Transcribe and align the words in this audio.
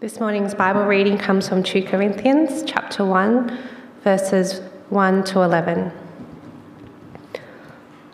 This 0.00 0.20
morning's 0.20 0.54
Bible 0.54 0.84
reading 0.84 1.18
comes 1.18 1.48
from 1.48 1.64
2 1.64 1.82
Corinthians 1.82 2.62
chapter 2.64 3.04
1, 3.04 3.58
verses 4.04 4.60
1 4.90 5.24
to 5.24 5.40
11. 5.40 5.90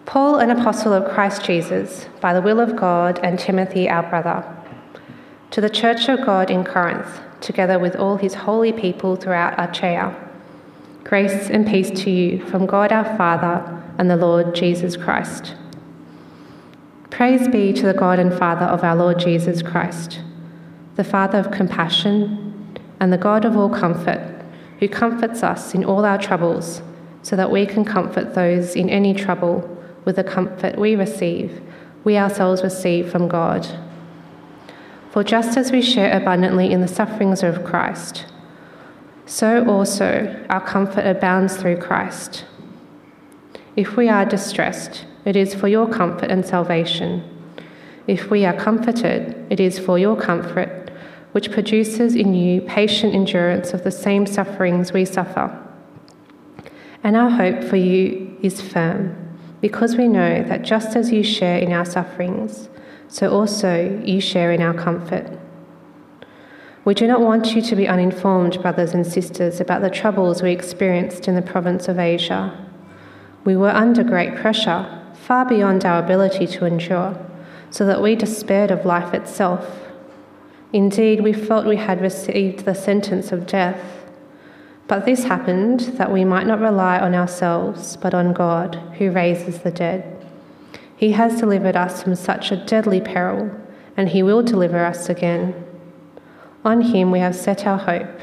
Paul, 0.07 0.39
an 0.39 0.49
apostle 0.49 0.95
of 0.95 1.13
Christ 1.13 1.45
Jesus, 1.45 2.07
by 2.23 2.33
the 2.33 2.41
will 2.41 2.59
of 2.59 2.75
God, 2.75 3.21
and 3.23 3.39
Timothy, 3.39 3.87
our 3.87 4.03
brother, 4.03 4.43
to 5.51 5.61
the 5.61 5.69
church 5.69 6.09
of 6.09 6.25
God 6.25 6.51
in 6.51 6.65
Corinth, 6.65 7.21
together 7.43 7.79
with 7.79 7.97
all 7.97 8.17
his 8.17 8.33
holy 8.33 8.73
people 8.73 9.15
throughout 9.15 9.53
Achaia. 9.59 10.17
Grace 11.05 11.51
and 11.51 11.67
peace 11.67 11.91
to 12.03 12.11
you 12.11 12.43
from 12.47 12.65
God 12.65 12.93
our 12.93 13.15
Father 13.19 13.83
and 13.99 14.11
the 14.11 14.17
Lord 14.17 14.55
Jesus 14.55 14.97
Christ. 14.97 15.55
Praise 17.11 17.47
be 17.47 17.75
to 17.75 17.85
the 17.85 17.93
God 17.93 18.19
and 18.19 18.33
Father 18.33 18.65
of 18.65 18.83
our 18.83 18.97
Lord 18.97 19.19
Jesus 19.19 19.61
Christ 19.61 20.21
the 20.97 21.05
Father 21.05 21.39
of 21.39 21.51
compassion, 21.51 22.55
and 23.01 23.13
the 23.13 23.19
God 23.19 23.45
of 23.45 23.57
all 23.57 23.69
comfort, 23.69 24.21
who 24.79 24.89
comforts 24.89 25.43
us 25.43 25.75
in 25.75 25.85
all 25.85 26.05
our 26.05 26.19
troubles, 26.19 26.83
so 27.23 27.37
that 27.37 27.51
we 27.51 27.67
can 27.67 27.85
comfort 27.85 28.35
those 28.35 28.77
in 28.77 28.89
any 28.89 29.15
trouble 29.15 29.69
with 30.05 30.17
the 30.17 30.25
comfort 30.25 30.79
we 30.79 30.95
receive, 30.95 31.61
we 32.05 32.17
ourselves 32.17 32.63
receive 32.63 33.11
from 33.11 33.29
God. 33.29 33.67
For 35.11 35.25
just 35.25 35.57
as 35.57 35.73
we 35.73 35.81
share 35.81 36.17
abundantly 36.17 36.71
in 36.71 36.81
the 36.81 36.89
sufferings 36.89 37.43
of 37.43 37.65
Christ, 37.65 38.27
so 39.27 39.67
also 39.69 40.45
our 40.51 40.61
comfort 40.61 41.07
abounds 41.07 41.57
through 41.57 41.79
Christ. 41.79 42.45
If 43.75 43.97
we 43.97 44.09
are 44.09 44.25
distressed, 44.25 45.07
it 45.25 45.35
is 45.35 45.55
for 45.55 45.67
your 45.67 45.89
comfort 45.89 46.31
and 46.31 46.45
salvation. 46.45 47.23
If 48.07 48.31
we 48.31 48.45
are 48.45 48.53
comforted, 48.53 49.47
it 49.51 49.61
is 49.61 49.79
for 49.79 49.99
your 49.99 50.17
comfort 50.17 50.84
which 51.35 51.51
produces 51.51 52.15
in 52.15 52.33
you 52.33 52.61
patient 52.61 53.13
endurance 53.13 53.75
of 53.75 53.83
the 53.83 53.91
same 53.91 54.25
sufferings 54.25 54.93
we 54.93 55.05
suffer. 55.05 55.51
And 57.03 57.17
our 57.17 57.29
hope 57.29 57.65
for 57.65 57.75
you 57.75 58.39
is 58.41 58.61
firm, 58.61 59.37
because 59.61 59.97
we 59.97 60.07
know 60.07 60.45
that 60.45 60.63
just 60.63 60.95
as 60.95 61.11
you 61.11 61.25
share 61.25 61.59
in 61.59 61.73
our 61.73 61.85
sufferings, 61.85 62.69
so 63.09 63.33
also 63.33 64.01
you 64.05 64.21
share 64.21 64.53
in 64.53 64.63
our 64.63 64.75
comfort. 64.75 65.27
We 66.85 66.95
do 66.95 67.09
not 67.09 67.21
want 67.21 67.57
you 67.57 67.63
to 67.63 67.75
be 67.75 67.89
uninformed, 67.89 68.63
brothers 68.63 68.95
and 68.95 69.05
sisters, 69.05 69.59
about 69.59 69.83
the 69.83 69.91
troubles 69.91 70.41
we 70.41 70.53
experienced 70.53 71.27
in 71.27 71.35
the 71.35 71.43
province 71.43 71.89
of 71.89 71.99
Asia. 71.99 72.65
We 73.45 73.57
were 73.57 73.71
under 73.71 74.05
great 74.05 74.37
pressure, 74.37 75.03
far 75.15 75.45
beyond 75.45 75.85
our 75.85 75.99
ability 75.99 76.47
to 76.47 76.65
endure, 76.65 77.19
so 77.71 77.85
that 77.87 78.01
we 78.01 78.15
despaired 78.15 78.71
of 78.71 78.87
life 78.87 79.13
itself. 79.13 79.81
Indeed, 80.75 81.21
we 81.21 81.33
felt 81.33 81.67
we 81.67 81.77
had 81.77 82.01
received 82.01 82.65
the 82.65 82.75
sentence 82.75 83.31
of 83.31 83.47
death. 83.47 83.81
But 84.89 85.05
this 85.05 85.23
happened 85.23 85.81
that 85.99 86.11
we 86.11 86.25
might 86.25 86.49
not 86.49 86.59
rely 86.59 86.99
on 86.99 87.15
ourselves, 87.15 87.97
but 87.97 88.13
on 88.13 88.33
God, 88.33 88.75
who 88.99 89.13
raises 89.13 89.61
the 89.61 89.71
dead. 89.71 90.27
He 90.97 91.13
has 91.13 91.39
delivered 91.39 91.77
us 91.77 92.03
from 92.03 92.17
such 92.17 92.51
a 92.51 92.57
deadly 92.57 93.01
peril, 93.01 93.53
and 93.97 94.09
He 94.09 94.25
will 94.25 94.43
deliver 94.43 94.85
us 94.85 95.09
again. 95.09 95.55
On 96.65 96.81
Him 96.81 97.13
we 97.13 97.21
have 97.21 97.37
set 97.37 97.69
our 97.69 97.79
hope 97.79 98.19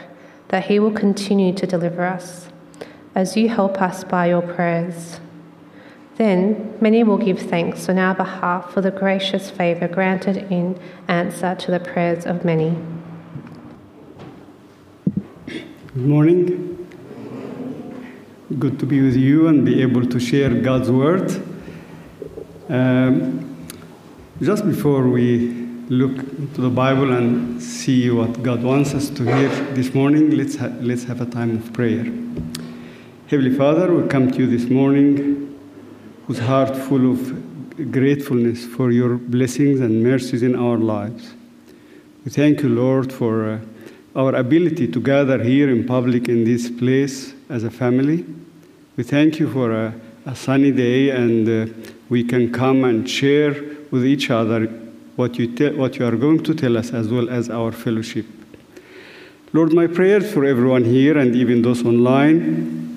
that 0.50 0.66
He 0.66 0.78
will 0.78 0.92
continue 0.92 1.54
to 1.54 1.66
deliver 1.66 2.04
us, 2.04 2.50
as 3.16 3.38
you 3.38 3.48
help 3.48 3.82
us 3.82 4.04
by 4.04 4.28
your 4.28 4.42
prayers. 4.42 5.22
Then 6.22 6.78
many 6.80 7.04
will 7.04 7.18
give 7.18 7.40
thanks 7.40 7.90
on 7.90 7.98
our 7.98 8.14
behalf 8.14 8.72
for 8.74 8.80
the 8.80 8.92
gracious 8.92 9.50
favour 9.50 9.88
granted 9.88 10.38
in 10.52 10.80
answer 11.08 11.56
to 11.56 11.72
the 11.72 11.80
prayers 11.80 12.28
of 12.28 12.46
many. 12.46 12.78
Good 15.48 15.96
morning. 15.96 16.78
Good 18.60 18.78
to 18.82 18.86
be 18.86 19.02
with 19.02 19.16
you 19.16 19.48
and 19.48 19.66
be 19.66 19.82
able 19.82 20.06
to 20.06 20.20
share 20.20 20.54
God's 20.54 20.92
word. 20.92 21.42
Um, 22.70 23.66
just 24.44 24.64
before 24.64 25.10
we 25.10 25.48
look 25.90 26.16
into 26.20 26.62
the 26.62 26.70
Bible 26.70 27.14
and 27.14 27.60
see 27.60 28.12
what 28.12 28.44
God 28.44 28.62
wants 28.62 28.94
us 28.94 29.10
to 29.10 29.24
hear 29.24 29.50
this 29.74 29.96
morning, 29.96 30.30
let's, 30.38 30.56
ha- 30.56 30.78
let's 30.82 31.04
have 31.06 31.20
a 31.20 31.26
time 31.26 31.58
of 31.58 31.74
prayer. 31.74 32.04
Heavenly 33.26 33.56
Father, 33.58 33.92
we 33.92 34.08
come 34.08 34.30
to 34.30 34.38
you 34.38 34.46
this 34.46 34.70
morning 34.70 35.51
with 36.32 36.40
heart 36.40 36.78
full 36.78 37.12
of 37.12 37.92
gratefulness 37.92 38.66
for 38.66 38.90
your 38.90 39.18
blessings 39.18 39.82
and 39.82 40.02
mercies 40.02 40.44
in 40.44 40.56
our 40.56 40.78
lives. 40.78 41.34
We 42.24 42.32
thank 42.32 42.62
you, 42.62 42.70
Lord, 42.70 43.12
for 43.12 43.50
uh, 43.50 43.60
our 44.16 44.36
ability 44.36 44.88
to 44.94 45.02
gather 45.02 45.44
here 45.44 45.70
in 45.70 45.86
public 45.86 46.30
in 46.30 46.46
this 46.46 46.70
place 46.70 47.34
as 47.50 47.66
a 47.66 47.70
family. 47.70 48.24
We 48.96 49.04
thank 49.04 49.40
you 49.40 49.52
for 49.52 49.74
a, 49.74 49.94
a 50.26 50.34
sunny 50.34 50.72
day 50.72 51.10
and 51.10 51.50
uh, 51.50 51.74
we 52.08 52.24
can 52.24 52.54
come 52.54 52.86
and 52.86 53.10
share 53.10 53.52
with 53.92 54.06
each 54.06 54.30
other 54.30 54.68
what 55.18 55.38
you, 55.38 55.54
te- 55.54 55.74
what 55.74 55.98
you 55.98 56.06
are 56.06 56.16
going 56.16 56.44
to 56.44 56.56
tell 56.56 56.78
us 56.78 56.94
as 56.94 57.10
well 57.10 57.30
as 57.30 57.50
our 57.50 57.74
fellowship. 57.74 58.26
Lord, 59.52 59.74
my 59.74 59.88
prayers 59.88 60.32
for 60.32 60.46
everyone 60.46 60.86
here 60.86 61.18
and 61.18 61.36
even 61.36 61.62
those 61.62 61.84
online 61.86 62.91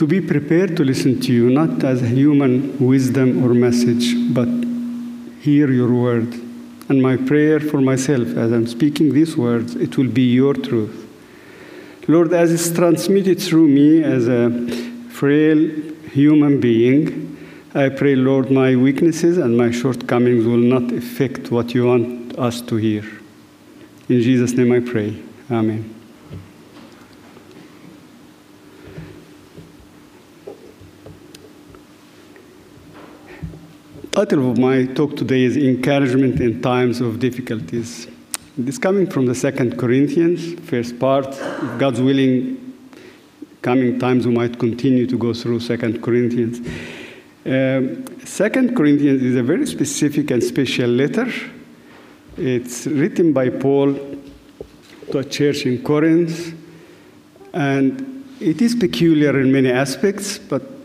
to 0.00 0.06
be 0.06 0.18
prepared 0.18 0.78
to 0.78 0.82
listen 0.82 1.20
to 1.20 1.30
you, 1.30 1.50
not 1.50 1.84
as 1.84 2.00
human 2.00 2.74
wisdom 2.78 3.44
or 3.44 3.52
message, 3.52 4.14
but 4.32 4.48
hear 5.42 5.70
your 5.70 5.92
word. 5.92 6.32
And 6.88 7.02
my 7.02 7.18
prayer 7.18 7.60
for 7.60 7.82
myself 7.82 8.28
as 8.28 8.50
I'm 8.50 8.66
speaking 8.66 9.12
these 9.12 9.36
words, 9.36 9.76
it 9.76 9.98
will 9.98 10.08
be 10.08 10.22
your 10.22 10.54
truth. 10.54 11.06
Lord, 12.08 12.32
as 12.32 12.50
it's 12.50 12.74
transmitted 12.74 13.42
through 13.42 13.68
me 13.68 14.02
as 14.02 14.26
a 14.26 14.48
frail 15.10 15.68
human 16.10 16.60
being, 16.60 17.36
I 17.74 17.90
pray, 17.90 18.16
Lord, 18.16 18.50
my 18.50 18.76
weaknesses 18.76 19.36
and 19.36 19.54
my 19.54 19.70
shortcomings 19.70 20.46
will 20.46 20.56
not 20.56 20.90
affect 20.92 21.50
what 21.50 21.74
you 21.74 21.88
want 21.88 22.38
us 22.38 22.62
to 22.62 22.76
hear. 22.76 23.04
In 24.08 24.22
Jesus' 24.22 24.52
name 24.54 24.72
I 24.72 24.80
pray. 24.80 25.22
Amen. 25.50 25.99
Title 34.26 34.50
of 34.50 34.58
my 34.58 34.84
talk 34.84 35.16
today 35.16 35.44
is 35.44 35.56
Encouragement 35.56 36.42
in 36.42 36.60
Times 36.60 37.00
of 37.00 37.18
Difficulties. 37.18 38.06
This 38.58 38.76
coming 38.76 39.08
from 39.08 39.24
the 39.24 39.34
Second 39.34 39.78
Corinthians, 39.78 40.60
first 40.68 40.98
part. 40.98 41.30
God's 41.78 42.02
willing, 42.02 42.74
coming 43.62 43.98
times 43.98 44.26
we 44.26 44.34
might 44.34 44.58
continue 44.58 45.06
to 45.06 45.16
go 45.16 45.32
through 45.32 45.60
Second 45.60 46.02
Corinthians. 46.02 46.58
Um, 47.46 48.04
Second 48.26 48.76
Corinthians 48.76 49.22
is 49.22 49.36
a 49.36 49.42
very 49.42 49.66
specific 49.66 50.30
and 50.30 50.44
special 50.44 50.90
letter. 50.90 51.32
It's 52.36 52.86
written 52.86 53.32
by 53.32 53.48
Paul 53.48 53.94
to 55.12 55.18
a 55.18 55.24
church 55.24 55.64
in 55.64 55.82
Corinth, 55.82 56.52
and 57.54 58.22
it 58.38 58.60
is 58.60 58.74
peculiar 58.74 59.40
in 59.40 59.50
many 59.50 59.72
aspects, 59.72 60.36
but 60.38 60.79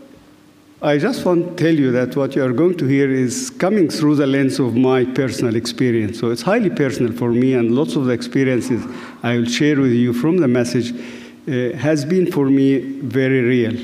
I 0.86 0.98
just 0.98 1.24
want 1.24 1.58
to 1.58 1.64
tell 1.64 1.74
you 1.74 1.90
that 1.90 2.14
what 2.14 2.36
you 2.36 2.44
are 2.44 2.52
going 2.52 2.76
to 2.76 2.86
hear 2.86 3.10
is 3.10 3.50
coming 3.50 3.90
through 3.90 4.14
the 4.14 4.26
lens 4.28 4.60
of 4.60 4.76
my 4.76 5.04
personal 5.04 5.56
experience. 5.56 6.20
So 6.20 6.30
it's 6.30 6.42
highly 6.42 6.70
personal 6.70 7.12
for 7.12 7.32
me, 7.32 7.54
and 7.54 7.74
lots 7.74 7.96
of 7.96 8.04
the 8.04 8.12
experiences 8.12 8.84
I 9.24 9.34
will 9.34 9.46
share 9.46 9.80
with 9.80 9.90
you 9.90 10.12
from 10.12 10.36
the 10.36 10.46
message 10.46 10.92
uh, 10.92 11.76
has 11.76 12.04
been 12.04 12.30
for 12.30 12.48
me 12.48 13.00
very 13.00 13.40
real. 13.40 13.74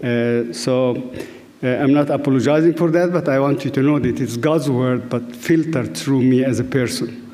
Uh, 0.00 0.52
so 0.52 1.12
uh, 1.64 1.66
I'm 1.66 1.92
not 1.92 2.10
apologizing 2.10 2.74
for 2.74 2.92
that, 2.92 3.12
but 3.12 3.28
I 3.28 3.40
want 3.40 3.64
you 3.64 3.72
to 3.72 3.82
know 3.82 3.98
that 3.98 4.20
it's 4.20 4.36
God's 4.36 4.70
word, 4.70 5.10
but 5.10 5.34
filtered 5.34 5.96
through 5.96 6.22
me 6.22 6.44
as 6.44 6.60
a 6.60 6.64
person. 6.64 7.24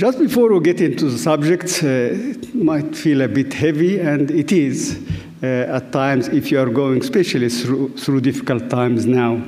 Just 0.00 0.18
before 0.18 0.50
we 0.50 0.60
get 0.60 0.80
into 0.80 1.10
the 1.10 1.18
subject, 1.18 1.82
uh, 1.82 1.86
it 1.86 2.54
might 2.54 2.96
feel 2.96 3.20
a 3.20 3.28
bit 3.28 3.52
heavy, 3.52 4.00
and 4.00 4.30
it 4.30 4.50
is 4.50 4.98
uh, 5.42 5.76
at 5.76 5.92
times 5.92 6.28
if 6.28 6.50
you 6.50 6.58
are 6.58 6.70
going, 6.70 7.02
especially 7.02 7.50
through, 7.50 7.90
through 7.98 8.22
difficult 8.22 8.70
times 8.70 9.04
now. 9.04 9.42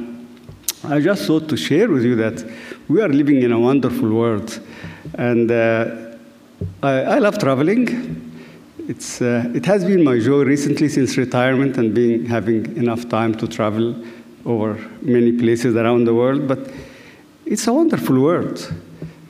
I 0.84 1.00
just 1.00 1.26
thought 1.26 1.49
to 1.49 1.56
share 1.56 1.88
with 1.88 2.04
you 2.04 2.16
that 2.16 2.44
we 2.87 3.00
are 3.00 3.08
living 3.08 3.40
in 3.40 3.50
a 3.50 3.58
wonderful 3.58 4.12
world, 4.12 4.60
and 5.14 5.50
uh, 5.50 5.87
I, 6.82 6.93
I, 7.14 7.19
love 7.19 7.38
traveling. 7.38 8.31
It's, 8.88 9.22
uh, 9.22 9.50
it 9.55 9.64
has 9.64 9.87
been 9.87 10.05
my 10.05 10.19
joy 10.19 10.43
recently 10.43 10.90
since 10.90 11.16
retirement 11.16 11.78
and 11.78 11.94
being 11.94 12.26
having 12.26 12.76
enough 12.76 13.08
time 13.08 13.34
to 13.37 13.48
travel 13.48 14.05
over 14.44 14.75
many 15.00 15.32
places 15.32 15.76
around 15.76 16.05
the 16.05 16.14
world. 16.14 16.46
But 16.46 16.70
it's 17.46 17.66
a 17.66 17.72
wonderful 17.72 18.20
world 18.20 18.70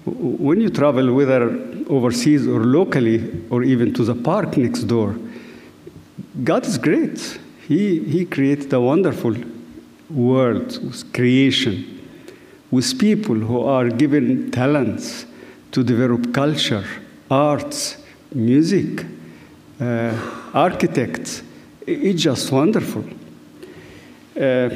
when 0.05 0.61
you 0.61 0.71
travel, 0.71 1.13
whether 1.13 1.43
overseas 1.89 2.47
or 2.47 2.61
locally, 2.65 3.43
or 3.51 3.63
even 3.63 3.93
to 3.95 4.05
the 4.05 4.15
park 4.15 4.57
next 4.57 4.85
door, 4.85 5.17
God 6.43 6.67
is 6.67 6.79
great. 6.79 7.39
He, 7.69 8.01
he 8.01 8.25
created 8.25 8.73
a 8.73 8.81
wonderful 8.81 9.37
world, 10.11 10.67
with 10.83 11.13
creation. 11.13 11.93
with 12.73 12.99
people 12.99 13.35
who 13.35 13.61
are 13.61 13.91
given 13.91 14.51
talents 14.51 15.27
to 15.71 15.85
develop 15.85 16.33
culture, 16.33 16.85
arts, 17.31 17.99
music, 18.35 19.05
uh, 19.79 20.13
architects. 20.55 21.43
It's 21.87 22.23
just 22.23 22.51
wonderful. 22.51 23.05
Uh, 24.35 24.71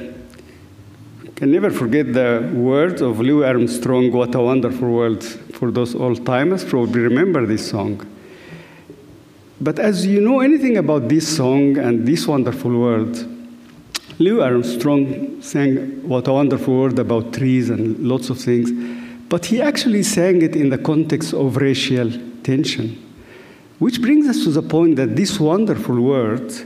can 1.37 1.53
never 1.53 1.71
forget 1.71 2.15
the 2.15 2.51
words 2.55 3.03
of 3.03 3.21
Louis 3.21 3.47
Armstrong, 3.47 4.11
What 4.11 4.35
a 4.35 4.41
Wonderful 4.41 4.91
World. 4.91 5.23
For 5.23 5.71
those 5.71 5.95
old 5.95 6.25
timers, 6.25 6.65
probably 6.65 7.03
remember 7.03 7.45
this 7.45 7.69
song. 7.69 8.01
But 9.61 9.79
as 9.79 10.07
you 10.07 10.23
know 10.23 10.41
anything 10.41 10.79
about 10.79 11.11
this 11.11 11.37
song 11.37 11.77
and 11.77 12.07
this 12.07 12.27
wonderful 12.27 12.71
world, 12.71 13.23
Louis 14.19 14.41
Armstrong 14.41 15.43
sang 15.43 16.09
What 16.09 16.27
a 16.27 16.33
Wonderful 16.33 16.75
World 16.75 16.99
about 16.99 17.35
trees 17.35 17.69
and 17.69 17.99
lots 17.99 18.31
of 18.31 18.39
things, 18.39 18.71
but 19.29 19.45
he 19.45 19.61
actually 19.61 20.05
sang 20.05 20.41
it 20.41 20.57
in 20.57 20.71
the 20.71 20.79
context 20.79 21.35
of 21.35 21.59
racial 21.59 22.11
tension, 22.45 22.97
which 23.79 24.01
brings 24.01 24.27
us 24.27 24.43
to 24.45 24.51
the 24.53 24.63
point 24.63 24.97
that 24.97 25.17
this 25.17 25.39
wonderful 25.39 26.01
world 26.01 26.65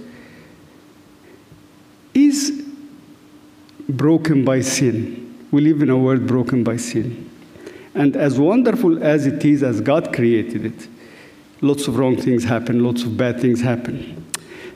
is 2.14 2.59
broken 3.92 4.44
by 4.44 4.60
sin. 4.60 5.46
We 5.50 5.62
live 5.62 5.82
in 5.82 5.90
a 5.90 5.96
world 5.98 6.26
broken 6.26 6.62
by 6.64 6.76
sin. 6.76 7.30
And 7.94 8.16
as 8.16 8.38
wonderful 8.38 9.02
as 9.02 9.26
it 9.26 9.44
is, 9.44 9.62
as 9.62 9.80
God 9.80 10.14
created 10.14 10.64
it, 10.64 10.88
lots 11.60 11.88
of 11.88 11.98
wrong 11.98 12.16
things 12.16 12.44
happen, 12.44 12.84
lots 12.84 13.02
of 13.02 13.16
bad 13.16 13.40
things 13.40 13.60
happen. 13.60 14.26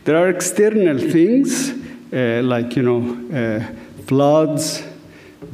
There 0.04 0.16
are 0.16 0.28
external 0.28 0.98
things 0.98 1.70
uh, 2.12 2.42
like, 2.44 2.76
you 2.76 2.82
know, 2.82 3.00
uh, 3.32 4.02
floods, 4.06 4.82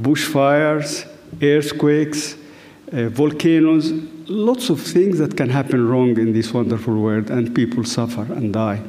bushfires, 0.01 1.07
earthquakes, 1.43 2.37
uh, 2.93 3.09
volcanoes, 3.09 3.93
lots 4.29 4.71
of 4.71 4.81
things 4.81 5.19
that 5.19 5.37
can 5.37 5.49
happen 5.49 5.89
wrong 5.89 6.19
in 6.19 6.33
this 6.33 6.53
wonderful 6.53 6.99
world, 6.99 7.31
and 7.31 7.55
people 7.55 7.85
suffer 7.85 8.23
and 8.33 8.53
die. 8.53 8.83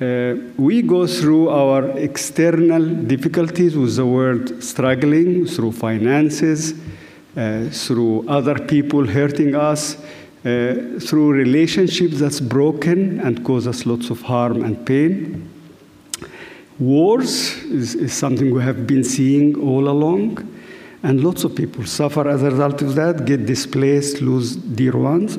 Uh, 0.00 0.34
we 0.56 0.80
go 0.80 1.06
through 1.06 1.50
our 1.50 1.90
external 1.98 2.82
difficulties 3.04 3.76
with 3.76 3.96
the 3.96 4.06
world 4.06 4.62
struggling 4.62 5.44
through 5.44 5.70
finances, 5.70 6.72
uh, 7.36 7.68
through 7.68 8.26
other 8.26 8.58
people 8.58 9.06
hurting 9.06 9.54
us, 9.54 9.98
uh, 10.46 10.98
through 11.00 11.32
relationships 11.32 12.18
that's 12.18 12.40
broken 12.40 13.20
and 13.20 13.44
cause 13.44 13.66
us 13.66 13.84
lots 13.84 14.08
of 14.08 14.22
harm 14.22 14.64
and 14.64 14.86
pain. 14.86 15.46
Wars 16.78 17.62
is, 17.64 17.94
is 17.94 18.14
something 18.14 18.54
we 18.54 18.62
have 18.62 18.86
been 18.86 19.04
seeing 19.04 19.54
all 19.60 19.86
along, 19.90 20.38
and 21.02 21.22
lots 21.22 21.44
of 21.44 21.54
people 21.54 21.84
suffer 21.84 22.26
as 22.26 22.42
a 22.42 22.50
result 22.50 22.80
of 22.80 22.94
that, 22.94 23.26
get 23.26 23.44
displaced, 23.44 24.22
lose 24.22 24.56
dear 24.56 24.96
ones. 24.96 25.38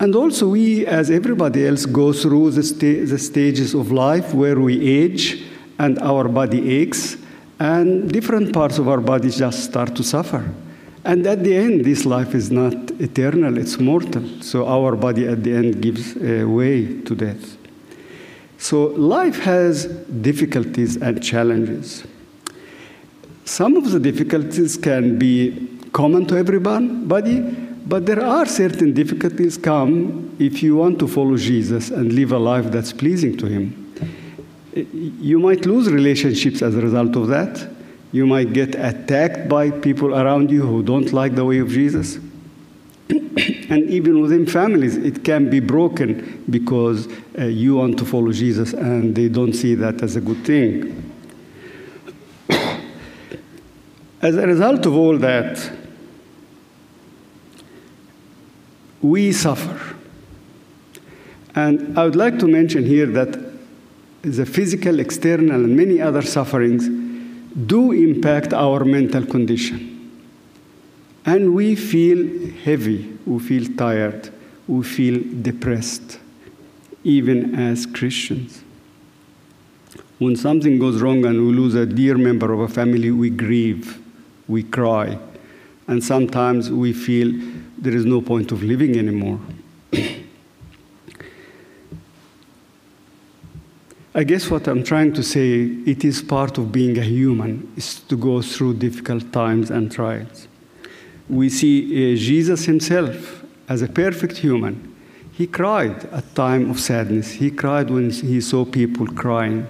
And 0.00 0.16
also, 0.16 0.48
we, 0.48 0.86
as 0.86 1.10
everybody 1.10 1.66
else, 1.66 1.84
go 1.84 2.14
through 2.14 2.52
the, 2.52 2.62
sta- 2.62 3.04
the, 3.04 3.18
stages 3.18 3.74
of 3.74 3.92
life 3.92 4.32
where 4.32 4.58
we 4.58 4.80
age 4.80 5.44
and 5.78 5.98
our 5.98 6.26
body 6.26 6.78
aches, 6.80 7.18
and 7.58 8.10
different 8.10 8.54
parts 8.54 8.78
of 8.78 8.88
our 8.88 9.00
body 9.00 9.28
just 9.28 9.62
start 9.62 9.94
to 9.96 10.02
suffer. 10.02 10.50
And 11.04 11.26
at 11.26 11.44
the 11.44 11.54
end, 11.54 11.84
this 11.84 12.06
life 12.06 12.34
is 12.34 12.50
not 12.50 12.72
eternal, 12.92 13.58
it's 13.58 13.78
mortal. 13.78 14.24
So 14.40 14.66
our 14.66 14.96
body 14.96 15.28
at 15.28 15.44
the 15.44 15.54
end 15.54 15.82
gives 15.82 16.16
uh, 16.16 16.46
way 16.48 17.02
to 17.02 17.14
death. 17.14 17.58
So 18.56 18.86
life 18.86 19.38
has 19.40 19.86
difficulties 19.86 20.96
and 20.96 21.22
challenges. 21.22 22.04
Some 23.44 23.76
of 23.76 23.90
the 23.90 24.00
difficulties 24.00 24.78
can 24.78 25.18
be 25.18 25.78
common 25.92 26.24
to 26.26 26.36
everybody, 26.36 27.68
but 27.86 28.06
there 28.06 28.24
are 28.24 28.46
certain 28.46 28.92
difficulties 28.92 29.56
come 29.56 30.36
if 30.38 30.62
you 30.62 30.76
want 30.76 30.98
to 30.98 31.08
follow 31.08 31.36
Jesus 31.36 31.90
and 31.90 32.12
live 32.12 32.32
a 32.32 32.38
life 32.38 32.66
that's 32.66 32.92
pleasing 32.92 33.36
to 33.38 33.46
Him. 33.46 33.76
You 34.74 35.38
might 35.38 35.66
lose 35.66 35.90
relationships 35.90 36.62
as 36.62 36.76
a 36.76 36.80
result 36.80 37.16
of 37.16 37.28
that. 37.28 37.68
You 38.12 38.26
might 38.26 38.52
get 38.52 38.74
attacked 38.74 39.48
by 39.48 39.70
people 39.70 40.14
around 40.14 40.50
you 40.50 40.62
who 40.62 40.82
don't 40.82 41.12
like 41.12 41.34
the 41.34 41.44
way 41.44 41.58
of 41.58 41.68
Jesus. 41.68 42.16
and 43.08 43.88
even 43.88 44.20
within 44.20 44.46
families, 44.46 44.96
it 44.96 45.24
can 45.24 45.48
be 45.50 45.60
broken 45.60 46.44
because 46.50 47.08
uh, 47.38 47.44
you 47.44 47.76
want 47.76 47.98
to 47.98 48.04
follow 48.04 48.32
Jesus 48.32 48.72
and 48.72 49.14
they 49.14 49.28
don't 49.28 49.52
see 49.52 49.74
that 49.76 50.02
as 50.02 50.16
a 50.16 50.20
good 50.20 50.44
thing. 50.44 51.12
as 54.22 54.36
a 54.36 54.46
result 54.46 54.86
of 54.86 54.94
all 54.94 55.16
that, 55.18 55.79
we 59.02 59.32
suffer. 59.32 59.96
And 61.54 61.98
I 61.98 62.04
would 62.04 62.16
like 62.16 62.38
to 62.38 62.46
mention 62.46 62.84
here 62.84 63.06
that 63.06 63.38
the 64.22 64.46
physical, 64.46 65.00
external, 65.00 65.64
and 65.64 65.76
many 65.76 66.00
other 66.00 66.22
sufferings 66.22 66.88
do 67.66 67.92
impact 67.92 68.52
our 68.52 68.84
mental 68.84 69.24
condition. 69.24 69.96
And 71.24 71.54
we 71.54 71.74
feel 71.74 72.50
heavy, 72.64 73.18
we 73.26 73.38
feel 73.40 73.66
tired, 73.76 74.30
we 74.66 74.82
feel 74.84 75.22
depressed, 75.42 76.18
even 77.02 77.54
as 77.54 77.86
Christians. 77.86 78.62
When 80.18 80.36
something 80.36 80.78
goes 80.78 81.00
wrong 81.00 81.24
and 81.24 81.46
we 81.46 81.52
lose 81.52 81.74
a 81.74 81.86
dear 81.86 82.16
member 82.16 82.52
of 82.52 82.60
a 82.60 82.68
family, 82.68 83.10
we 83.10 83.30
grieve, 83.30 84.00
we 84.48 84.62
cry, 84.62 85.18
and 85.88 86.04
sometimes 86.04 86.70
we 86.70 86.92
feel 86.92 87.32
there 87.80 87.94
is 87.94 88.04
no 88.04 88.20
point 88.20 88.52
of 88.52 88.62
living 88.62 88.96
anymore. 88.98 89.40
I 94.12 94.24
guess 94.24 94.50
what 94.50 94.66
I'm 94.66 94.82
trying 94.82 95.12
to 95.14 95.22
say, 95.22 95.62
it 95.86 96.04
is 96.04 96.20
part 96.20 96.58
of 96.58 96.72
being 96.72 96.98
a 96.98 97.02
human, 97.02 97.72
is 97.76 98.00
to 98.00 98.16
go 98.16 98.42
through 98.42 98.74
difficult 98.74 99.32
times 99.32 99.70
and 99.70 99.90
trials. 99.90 100.48
We 101.28 101.48
see 101.48 102.14
uh, 102.14 102.16
Jesus 102.16 102.64
himself 102.64 103.44
as 103.68 103.82
a 103.82 103.88
perfect 103.88 104.38
human. 104.38 104.94
He 105.32 105.46
cried 105.46 106.06
at 106.06 106.34
time 106.34 106.70
of 106.70 106.80
sadness. 106.80 107.30
He 107.30 107.52
cried 107.52 107.88
when 107.88 108.10
he 108.10 108.40
saw 108.40 108.64
people 108.64 109.06
crying. 109.06 109.68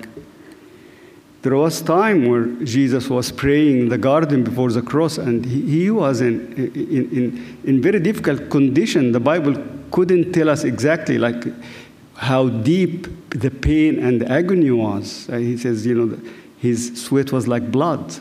There 1.43 1.57
was 1.57 1.81
time 1.81 2.29
where 2.29 2.45
Jesus 2.65 3.09
was 3.09 3.33
praying 3.33 3.81
in 3.81 3.89
the 3.89 3.97
garden 3.97 4.45
before 4.45 4.71
the 4.71 4.83
cross, 4.83 5.17
and 5.17 5.45
he, 5.45 5.63
he 5.63 5.91
was 5.91 6.21
in, 6.21 6.53
in, 6.55 7.11
in, 7.11 7.59
in 7.65 7.81
very 7.81 7.99
difficult 7.99 8.51
condition. 8.51 9.13
The 9.13 9.20
Bible 9.20 9.56
couldn't 9.91 10.32
tell 10.32 10.51
us 10.51 10.65
exactly 10.65 11.17
like 11.17 11.43
how 12.15 12.51
deep 12.51 13.06
the 13.31 13.51
pain 13.51 13.99
and 13.99 14.20
the 14.20 14.31
agony 14.31 14.70
was. 14.70 15.31
Uh, 15.31 15.39
he 15.39 15.56
says, 15.56 15.87
you 15.87 15.94
know, 15.94 16.19
his 16.59 17.03
sweat 17.03 17.32
was 17.32 17.49
like 17.49 17.70
blood. 17.73 18.15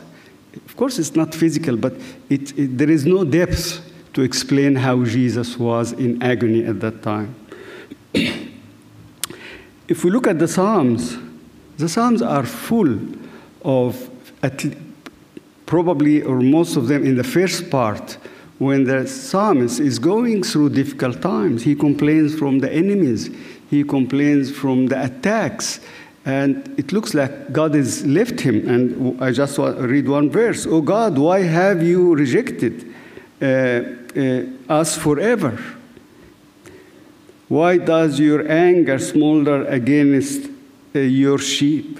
Of 0.54 0.74
course, 0.76 0.98
it's 0.98 1.14
not 1.14 1.34
physical, 1.34 1.76
but 1.76 1.92
it, 2.30 2.58
it, 2.58 2.78
there 2.78 2.90
is 2.90 3.04
no 3.04 3.24
depth 3.24 3.82
to 4.14 4.22
explain 4.22 4.76
how 4.76 5.04
Jesus 5.04 5.58
was 5.58 5.92
in 5.92 6.22
agony 6.22 6.64
at 6.64 6.80
that 6.80 7.02
time. 7.02 7.34
if 8.14 10.04
we 10.04 10.10
look 10.10 10.26
at 10.26 10.38
the 10.38 10.48
Psalms, 10.48 11.18
the 11.80 11.88
Psalms 11.88 12.22
are 12.22 12.44
full 12.44 12.98
of 13.62 14.10
probably, 15.70 16.20
or 16.22 16.40
most 16.40 16.76
of 16.76 16.88
them 16.88 17.04
in 17.04 17.16
the 17.16 17.24
first 17.24 17.70
part, 17.70 18.18
when 18.58 18.84
the 18.84 19.06
psalmist 19.06 19.78
is 19.78 20.00
going 20.00 20.42
through 20.42 20.68
difficult 20.68 21.22
times. 21.22 21.62
He 21.62 21.76
complains 21.76 22.36
from 22.36 22.58
the 22.58 22.70
enemies, 22.70 23.30
he 23.70 23.84
complains 23.84 24.50
from 24.50 24.88
the 24.88 25.04
attacks. 25.04 25.80
And 26.26 26.74
it 26.76 26.92
looks 26.92 27.14
like 27.14 27.52
God 27.52 27.74
has 27.74 28.04
left 28.04 28.40
him. 28.40 28.68
And 28.68 29.22
I 29.22 29.30
just 29.30 29.56
read 29.58 30.08
one 30.08 30.28
verse 30.28 30.66
Oh 30.66 30.82
God, 30.82 31.16
why 31.16 31.42
have 31.42 31.82
you 31.82 32.14
rejected 32.14 32.92
uh, 33.40 33.46
uh, 33.46 34.42
us 34.68 34.98
forever? 34.98 35.58
Why 37.48 37.78
does 37.78 38.18
your 38.18 38.46
anger 38.50 38.98
smolder 38.98 39.64
against 39.66 40.49
your 40.94 41.38
sheep? 41.38 41.98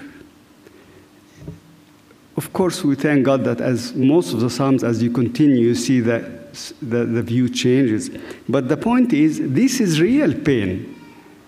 Of 2.37 2.53
course, 2.53 2.83
we 2.83 2.95
thank 2.95 3.25
God 3.25 3.43
that 3.43 3.61
as 3.61 3.93
most 3.93 4.33
of 4.33 4.39
the 4.39 4.49
Psalms, 4.49 4.83
as 4.83 5.01
you 5.03 5.11
continue, 5.11 5.59
you 5.59 5.75
see 5.75 5.99
that 6.01 6.53
the, 6.81 7.05
the 7.05 7.21
view 7.21 7.49
changes. 7.49 8.09
But 8.47 8.67
the 8.67 8.77
point 8.77 9.13
is, 9.13 9.39
this 9.41 9.79
is 9.79 10.01
real 10.01 10.33
pain. 10.33 10.95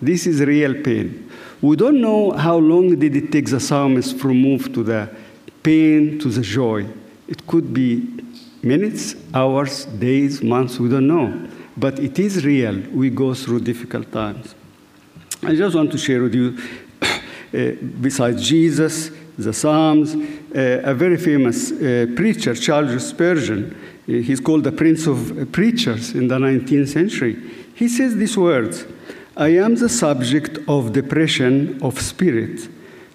This 0.00 0.26
is 0.26 0.40
real 0.40 0.74
pain. 0.82 1.30
We 1.60 1.76
don't 1.76 2.00
know 2.00 2.32
how 2.32 2.56
long 2.56 2.98
did 2.98 3.16
it 3.16 3.32
take 3.32 3.46
the 3.46 3.60
psalmist 3.60 4.18
from 4.18 4.36
move 4.36 4.72
to 4.74 4.82
the 4.82 5.08
pain 5.62 6.18
to 6.18 6.28
the 6.28 6.42
joy. 6.42 6.86
It 7.26 7.46
could 7.46 7.72
be 7.72 8.06
minutes, 8.62 9.16
hours, 9.32 9.86
days, 9.86 10.42
months, 10.42 10.78
we 10.78 10.88
don't 10.88 11.06
know. 11.06 11.48
But 11.76 11.98
it 11.98 12.18
is 12.18 12.44
real. 12.44 12.80
We 12.92 13.10
go 13.10 13.34
through 13.34 13.60
difficult 13.60 14.12
times. 14.12 14.54
I 15.42 15.54
just 15.54 15.74
want 15.74 15.90
to 15.92 15.98
share 15.98 16.22
with 16.22 16.34
you, 16.34 16.56
uh, 16.56 16.62
besides 18.00 18.46
Jesus, 18.46 19.10
the 19.38 19.52
Psalms. 19.52 20.14
Uh, 20.14 20.80
a 20.84 20.94
very 20.94 21.16
famous 21.16 21.72
uh, 21.72 22.06
preacher, 22.14 22.54
Charles 22.54 23.08
Spurgeon, 23.08 23.74
uh, 23.74 24.12
he's 24.12 24.40
called 24.40 24.64
the 24.64 24.72
Prince 24.72 25.06
of 25.06 25.50
Preachers 25.52 26.14
in 26.14 26.28
the 26.28 26.38
19th 26.38 26.88
century. 26.88 27.36
He 27.74 27.88
says 27.88 28.16
these 28.16 28.36
words 28.36 28.86
I 29.36 29.48
am 29.48 29.74
the 29.74 29.88
subject 29.88 30.58
of 30.68 30.92
depression 30.92 31.82
of 31.82 32.00
spirit, 32.00 32.68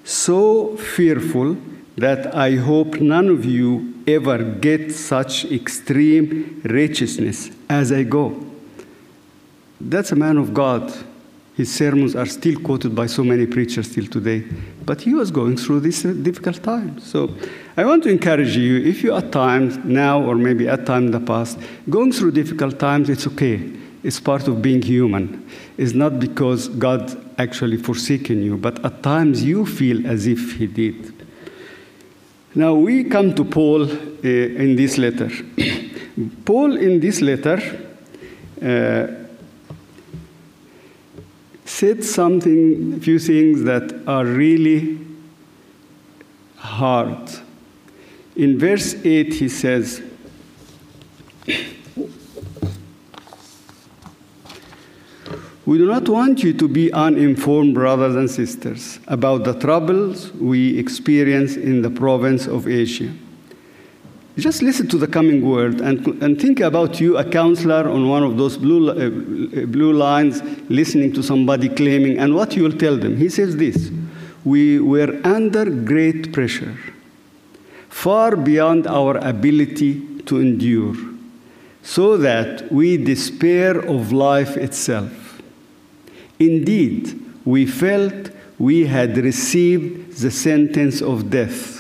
so 0.04 0.76
fearful 0.76 1.56
that 1.98 2.36
I 2.36 2.56
hope 2.56 3.00
none 3.00 3.30
of 3.30 3.46
you 3.46 3.94
ever 4.08 4.44
get 4.44 4.92
such 4.92 5.46
extreme 5.46 6.62
righteousness 6.66 7.52
as 7.70 7.92
I 7.92 8.04
go. 8.04 8.46
That's 9.80 10.12
a 10.12 10.16
man 10.16 10.38
of 10.38 10.54
God. 10.54 10.92
His 11.60 11.76
sermons 11.76 12.16
are 12.16 12.26
still 12.26 12.58
quoted 12.62 12.96
by 12.96 13.08
so 13.08 13.22
many 13.22 13.46
preachers 13.46 13.92
still 13.92 14.06
today. 14.06 14.46
But 14.86 15.02
he 15.02 15.14
was 15.14 15.30
going 15.30 15.58
through 15.58 15.82
this 15.82 16.04
difficult 16.04 16.64
time. 16.64 17.00
So 17.02 17.36
I 17.76 17.84
want 17.84 18.04
to 18.04 18.10
encourage 18.10 18.56
you, 18.56 18.78
if 18.78 19.04
you 19.04 19.14
at 19.14 19.34
times 19.34 19.76
now 19.84 20.22
or 20.24 20.36
maybe 20.36 20.70
at 20.70 20.86
time 20.86 21.08
in 21.08 21.12
the 21.12 21.20
past, 21.20 21.60
going 21.90 22.14
through 22.14 22.32
difficult 22.32 22.80
times, 22.80 23.10
it's 23.10 23.28
okay. 23.28 23.74
It's 24.04 24.22
part 24.22 24.48
of 24.48 24.62
being 24.62 24.82
human. 24.82 25.46
It's 25.78 25.92
not 25.92 26.18
because 26.18 26.70
God 26.70 27.14
actually 27.38 27.76
forsaken 27.76 28.42
you, 28.42 28.56
but 28.56 28.86
at 28.86 29.04
times 29.04 29.44
you 29.44 29.66
feel 29.66 30.08
as 30.08 30.28
if 30.28 30.56
he 30.56 30.66
did. 30.66 31.14
Now 32.56 32.74
we 32.74 33.04
come 33.04 33.36
to 33.36 33.44
Paul 33.44 33.84
uh, 33.84 34.24
in 34.24 34.78
this 34.78 34.98
letter. 34.98 35.30
Paul 36.46 36.78
in 36.78 37.02
this 37.02 37.20
letter 37.20 37.60
uh, 38.62 39.19
said 41.80 42.04
something, 42.04 42.96
a 42.96 43.00
few 43.00 43.18
things 43.18 43.64
that 43.64 44.06
are 44.06 44.26
really 44.26 45.00
hard. 46.58 47.32
In 48.36 48.60
verse 48.60 48.96
8, 49.06 49.34
he 49.34 49.48
says, 49.48 50.02
We 55.66 55.78
do 55.78 55.86
not 55.86 56.10
want 56.10 56.44
you 56.44 56.52
to 56.52 56.68
be 56.68 56.92
uninformed, 56.92 57.76
brothers 57.76 58.16
and 58.18 58.30
sisters, 58.30 59.00
about 59.08 59.46
the 59.46 59.54
troubles 59.54 60.34
we 60.34 60.78
experience 60.78 61.56
in 61.56 61.82
the 61.82 61.90
province 61.90 62.46
of 62.46 62.68
Asia. 62.68 63.14
Just 64.40 64.62
listen 64.62 64.88
to 64.88 64.98
the 64.98 65.08
coming 65.08 65.46
word 65.46 65.82
and, 65.82 66.06
and 66.24 66.40
think 66.40 66.62
about 66.62 67.00
you, 67.02 67.18
a 67.18 67.30
counselor 67.30 67.90
on 67.90 68.08
one 68.08 68.24
of 68.24 68.38
those 68.38 68.58
blue, 68.58 68.90
uh, 68.90 69.66
blue 69.66 69.92
lines, 69.92 70.42
listening 70.70 71.12
to 71.14 71.22
somebody 71.24 71.68
claiming, 71.68 72.18
and 72.18 72.34
what 72.34 72.56
you 72.56 72.64
will 72.64 72.78
tell 72.78 72.98
them. 72.98 73.18
He 73.18 73.28
says 73.30 73.58
this 73.58 73.92
We 74.46 74.80
were 74.80 75.20
under 75.24 75.66
great 75.70 76.32
pressure, 76.32 76.78
far 77.90 78.36
beyond 78.36 78.88
our 78.88 79.18
ability 79.18 80.22
to 80.24 80.40
endure, 80.40 80.96
so 81.84 82.16
that 82.18 82.72
we 82.72 82.98
despair 82.98 83.78
of 83.80 84.12
life 84.14 84.56
itself. 84.56 85.42
Indeed, 86.40 87.20
we 87.44 87.66
felt 87.66 88.32
we 88.58 88.86
had 88.86 89.18
received 89.18 90.18
the 90.18 90.32
sentence 90.32 91.02
of 91.02 91.30
death. 91.30 91.79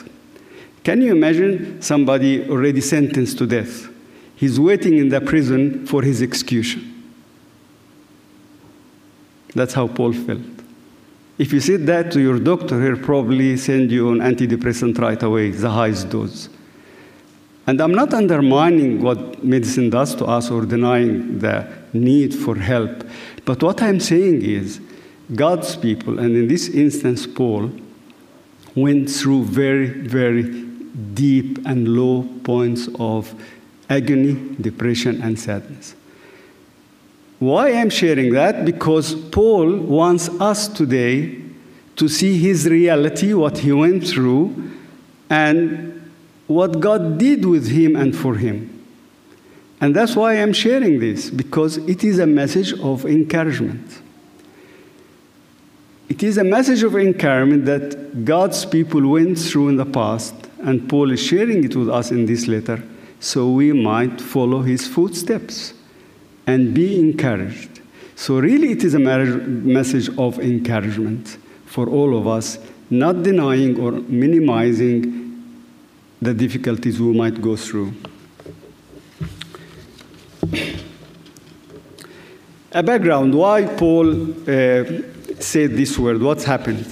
Can 0.89 1.03
you 1.03 1.12
imagine 1.12 1.79
somebody 1.84 2.50
already 2.50 2.81
sentenced 2.81 3.38
to 3.38 3.46
death? 3.46 3.89
He's 4.36 4.60
waiting 4.60 4.98
in 4.98 5.10
the 5.10 5.22
prison 5.22 5.86
for 5.86 6.01
his 6.01 6.24
execution. 6.24 6.81
That's 9.53 9.75
how 9.75 9.86
Paul 9.86 10.13
felt. 10.13 10.41
If 11.38 11.53
you 11.53 11.60
said 11.60 11.86
that 11.86 12.12
to 12.13 12.19
your 12.19 12.39
doctor, 12.39 12.84
he'll 12.84 13.05
probably 13.05 13.55
send 13.58 13.91
you 13.91 14.10
an 14.10 14.17
antidepressant 14.17 14.98
right 14.98 15.22
away, 15.22 15.51
the 15.51 15.69
highest 15.69 16.10
dose. 16.10 16.50
And 17.67 17.79
I'm 17.81 17.93
not 17.93 18.12
undermining 18.15 19.03
what 19.03 19.43
medicine 19.43 19.91
does 19.91 20.15
to 20.15 20.25
us 20.25 20.50
or 20.50 20.65
denying 20.65 21.38
the 21.38 21.72
need 21.93 22.34
for 22.34 22.55
help. 22.55 23.08
But 23.46 23.62
what 23.62 23.84
I'm 23.84 24.00
saying 24.00 24.41
is, 24.41 24.81
God's 25.36 25.75
people, 25.75 26.17
and 26.17 26.36
in 26.36 26.48
this 26.48 26.67
instance, 26.67 27.27
Paul, 27.27 27.69
went 28.74 29.08
through 29.08 29.43
very, 29.43 29.89
very 29.89 30.65
deep 31.13 31.59
and 31.65 31.87
low 31.87 32.23
points 32.43 32.89
of 32.99 33.33
agony, 33.89 34.55
depression, 34.61 35.21
and 35.21 35.39
sadness. 35.39 35.95
Why 37.39 37.71
I'm 37.71 37.89
sharing 37.89 38.33
that? 38.33 38.65
Because 38.65 39.15
Paul 39.15 39.77
wants 39.77 40.29
us 40.41 40.67
today 40.67 41.41
to 41.95 42.07
see 42.07 42.37
his 42.37 42.67
reality, 42.67 43.33
what 43.33 43.59
he 43.59 43.71
went 43.71 44.07
through, 44.07 44.71
and 45.29 46.11
what 46.47 46.79
God 46.79 47.17
did 47.17 47.45
with 47.45 47.67
him 47.67 47.95
and 47.95 48.15
for 48.15 48.35
him. 48.35 48.85
And 49.81 49.95
that's 49.95 50.15
why 50.15 50.33
I'm 50.33 50.51
sharing 50.51 50.99
this, 50.99 51.29
because 51.29 51.77
it 51.77 52.03
is 52.03 52.19
a 52.19 52.27
message 52.27 52.73
of 52.79 53.05
encouragement. 53.05 54.01
It 56.09 56.23
is 56.23 56.37
a 56.37 56.43
message 56.43 56.83
of 56.83 56.95
encouragement 56.97 57.65
that 57.65 58.25
God's 58.25 58.65
people 58.65 59.07
went 59.07 59.37
through 59.37 59.69
in 59.69 59.77
the 59.77 59.85
past, 59.85 60.48
and 60.61 60.89
Paul 60.89 61.11
is 61.11 61.21
sharing 61.21 61.63
it 61.63 61.75
with 61.75 61.89
us 61.89 62.11
in 62.11 62.25
this 62.25 62.47
letter, 62.47 62.83
so 63.19 63.49
we 63.49 63.73
might 63.73 64.19
follow 64.19 64.61
his 64.61 64.87
footsteps 64.87 65.73
and 66.47 66.73
be 66.73 66.99
encouraged. 66.99 67.81
So, 68.15 68.39
really, 68.39 68.71
it 68.71 68.83
is 68.83 68.95
a 68.95 68.99
message 68.99 70.09
of 70.17 70.39
encouragement 70.39 71.37
for 71.65 71.87
all 71.87 72.17
of 72.17 72.27
us, 72.27 72.57
not 72.89 73.23
denying 73.23 73.79
or 73.79 73.91
minimizing 73.91 75.19
the 76.21 76.33
difficulties 76.33 76.99
we 76.99 77.13
might 77.13 77.41
go 77.41 77.55
through. 77.55 77.93
A 82.71 82.83
background 82.83 83.33
why 83.33 83.65
Paul 83.65 84.31
uh, 84.31 84.83
said 85.39 85.71
this 85.77 85.97
word, 85.97 86.21
what's 86.21 86.43
happened. 86.43 86.85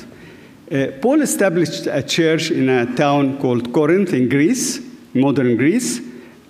Uh, 0.69 0.87
Paul 1.01 1.21
established 1.21 1.87
a 1.87 2.03
church 2.03 2.51
in 2.51 2.67
a 2.67 2.93
town 2.93 3.39
called 3.39 3.71
Corinth 3.71 4.11
in 4.11 4.27
Greece, 4.27 4.81
modern 5.13 5.55
Greece, 5.55 6.01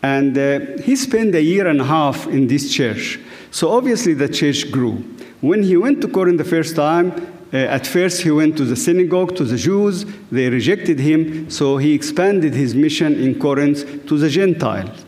and 0.01 0.36
uh, 0.36 0.81
he 0.81 0.95
spent 0.95 1.36
a 1.36 1.41
year 1.41 1.67
and 1.67 1.79
a 1.79 1.83
half 1.83 2.25
in 2.25 2.47
this 2.47 2.74
church. 2.74 3.19
So 3.51 3.69
obviously 3.69 4.15
the 4.15 4.27
church 4.27 4.71
grew. 4.71 5.03
When 5.41 5.62
he 5.62 5.77
went 5.77 6.01
to 6.01 6.07
Corinth 6.07 6.39
the 6.39 6.43
first 6.43 6.75
time, 6.75 7.12
uh, 7.53 7.57
at 7.57 7.86
first 7.86 8.21
he 8.21 8.31
went 8.31 8.57
to 8.57 8.65
the 8.65 8.75
synagogue, 8.75 9.36
to 9.36 9.43
the 9.43 9.55
Jews, 9.55 10.03
they 10.31 10.50
rejected 10.50 11.00
him, 11.00 11.51
so 11.51 11.77
he 11.77 11.93
expanded 11.93 12.55
his 12.55 12.74
mission 12.74 13.13
in 13.21 13.39
Corinth 13.39 14.07
to 14.07 14.17
the 14.17 14.29
Gentiles. 14.29 15.05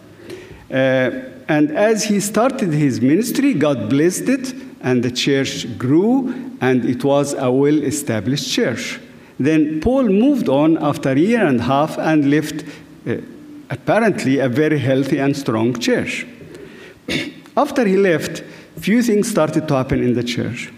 Uh, 0.70 1.10
and 1.48 1.76
as 1.76 2.04
he 2.04 2.20
started 2.20 2.72
his 2.72 3.02
ministry, 3.02 3.56
God 3.56 3.90
blessed 3.90 4.30
it, 4.30 4.69
and 4.82 5.04
the 5.04 5.12
church 5.12 5.78
grew, 5.78 6.34
and 6.62 6.86
it 6.86 7.04
was 7.04 7.34
a 7.34 7.52
well 7.52 7.84
established 7.84 8.50
church. 8.50 9.00
Then 9.40 9.80
Paul 9.82 10.04
moved 10.04 10.50
on 10.50 10.78
after 10.84 11.12
a 11.12 11.20
year 11.20 11.46
and 11.46 11.60
a 11.60 11.64
half 11.64 11.98
and 11.98 12.30
left 12.30 12.66
uh, 13.08 13.16
apparently 13.70 14.40
a 14.40 14.50
very 14.50 14.80
healthy 14.80 15.18
and 15.20 15.36
strong 15.36 15.80
church. 15.80 16.28
after 17.58 17.86
he 17.86 17.96
left, 17.96 18.44
few 18.78 19.02
things 19.02 19.30
started 19.30 19.68
to 19.68 19.76
happen 19.76 20.04
in 20.04 20.14
the 20.14 20.24
church. 20.24 20.72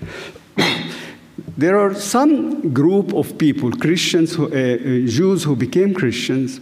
there 1.57 1.79
are 1.79 1.93
some 1.95 2.71
group 2.73 3.13
of 3.13 3.37
people, 3.37 3.71
Christians, 3.71 4.35
who, 4.35 4.45
uh, 4.45 4.55
uh, 4.55 5.07
Jews 5.07 5.43
who 5.43 5.55
became 5.55 5.93
Christians, 5.93 6.59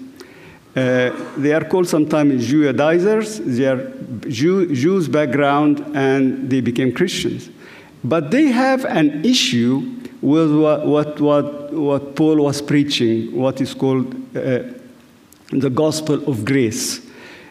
uh, 0.75 1.11
they 1.37 1.51
are 1.51 1.63
called 1.65 1.87
sometimes 1.87 2.47
Judaizers. 2.47 3.39
They 3.39 3.65
are 3.65 3.91
Jew, 4.27 4.73
Jews 4.73 5.07
background 5.07 5.83
and 5.95 6.49
they 6.49 6.61
became 6.61 6.93
Christians. 6.93 7.49
But 8.03 8.29
they 8.31 8.45
have 8.45 8.85
an 8.85 9.25
issue 9.25 9.97
with 10.21 10.55
what, 10.55 10.85
what, 10.85 11.19
what, 11.19 11.73
what 11.73 12.15
Paul 12.15 12.43
was 12.43 12.61
preaching, 12.61 13.35
what 13.35 13.61
is 13.61 13.73
called 13.73 14.13
uh, 14.35 14.63
the 15.51 15.69
gospel 15.69 16.29
of 16.29 16.45
grace. 16.45 17.01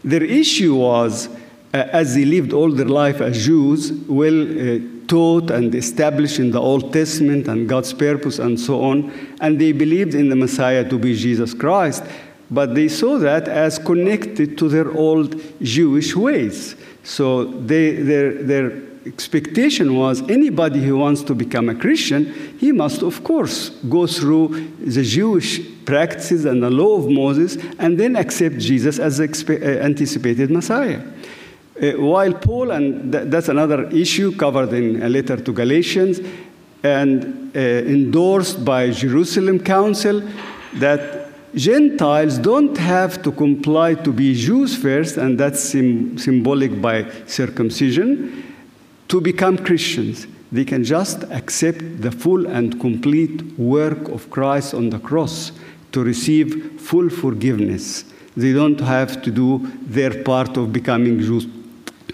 Their 0.04 0.22
issue 0.22 0.76
was, 0.76 1.28
uh, 1.74 1.88
as 1.92 2.14
they 2.14 2.24
lived 2.24 2.52
all 2.52 2.70
their 2.70 2.86
life 2.86 3.20
as 3.20 3.44
Jews, 3.44 3.90
well 4.06 4.42
uh, 4.42 4.78
taught 5.08 5.50
and 5.50 5.74
established 5.74 6.38
in 6.38 6.52
the 6.52 6.60
Old 6.60 6.92
Testament 6.92 7.48
and 7.48 7.68
God's 7.68 7.92
purpose 7.92 8.38
and 8.38 8.60
so 8.60 8.82
on, 8.82 9.10
and 9.40 9.58
they 9.58 9.72
believed 9.72 10.14
in 10.14 10.28
the 10.28 10.36
Messiah 10.36 10.88
to 10.88 10.98
be 10.98 11.16
Jesus 11.16 11.52
Christ 11.52 12.04
but 12.50 12.74
they 12.74 12.88
saw 12.88 13.18
that 13.18 13.48
as 13.48 13.78
connected 13.78 14.56
to 14.58 14.68
their 14.68 14.90
old 14.90 15.40
Jewish 15.60 16.16
ways. 16.16 16.76
So 17.02 17.44
they, 17.44 17.92
their, 17.92 18.42
their 18.42 18.88
expectation 19.06 19.96
was 19.96 20.22
anybody 20.28 20.82
who 20.82 20.96
wants 20.98 21.22
to 21.22 21.34
become 21.34 21.68
a 21.68 21.74
Christian, 21.74 22.32
he 22.58 22.72
must, 22.72 23.02
of 23.02 23.24
course, 23.24 23.70
go 23.88 24.06
through 24.06 24.68
the 24.80 25.02
Jewish 25.02 25.60
practices 25.84 26.44
and 26.44 26.62
the 26.62 26.70
law 26.70 26.98
of 26.98 27.10
Moses 27.10 27.56
and 27.78 27.98
then 27.98 28.16
accept 28.16 28.58
Jesus 28.58 28.98
as 28.98 29.18
the 29.18 29.26
uh, 29.26 29.84
anticipated 29.84 30.50
Messiah. 30.50 31.00
Uh, 31.80 31.92
while 31.92 32.32
Paul, 32.34 32.72
and 32.72 33.12
th- 33.12 33.24
that's 33.28 33.48
another 33.48 33.88
issue 33.90 34.36
covered 34.36 34.72
in 34.72 35.02
a 35.02 35.08
letter 35.08 35.36
to 35.36 35.52
Galatians 35.52 36.20
and 36.82 37.56
uh, 37.56 37.58
endorsed 37.58 38.64
by 38.64 38.90
Jerusalem 38.90 39.60
Council, 39.60 40.22
that 40.74 41.17
Gentiles 41.54 42.38
don't 42.38 42.76
have 42.76 43.22
to 43.22 43.32
comply 43.32 43.94
to 43.94 44.12
be 44.12 44.34
Jews 44.34 44.76
first, 44.76 45.16
and 45.16 45.38
that's 45.38 45.60
sim- 45.60 46.18
symbolic 46.18 46.80
by 46.80 47.06
circumcision, 47.26 48.44
to 49.08 49.20
become 49.20 49.56
Christians. 49.56 50.26
They 50.52 50.64
can 50.64 50.84
just 50.84 51.24
accept 51.24 52.00
the 52.00 52.10
full 52.10 52.46
and 52.46 52.78
complete 52.80 53.42
work 53.58 54.08
of 54.08 54.30
Christ 54.30 54.74
on 54.74 54.90
the 54.90 54.98
cross 54.98 55.52
to 55.92 56.02
receive 56.02 56.80
full 56.80 57.08
forgiveness. 57.08 58.04
They 58.36 58.52
don't 58.52 58.80
have 58.80 59.22
to 59.22 59.30
do 59.30 59.66
their 59.82 60.22
part 60.22 60.56
of 60.56 60.72
becoming 60.72 61.18
Jews, 61.20 61.46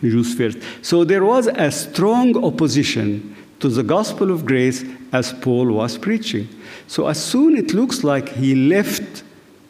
Jews 0.01 0.35
first. 0.35 0.59
So 0.83 1.05
there 1.05 1.25
was 1.25 1.49
a 1.49 1.71
strong 1.71 2.43
opposition 2.45 3.34
to 3.65 3.71
the 3.71 3.83
gospel 3.83 4.31
of 4.31 4.45
grace 4.45 4.85
as 5.11 5.33
Paul 5.33 5.73
was 5.73 5.97
preaching. 5.97 6.47
So 6.87 7.07
as 7.07 7.25
soon 7.25 7.57
it 7.57 7.73
looks 7.73 8.05
like 8.05 8.29
he 8.29 8.55
left 8.55 9.23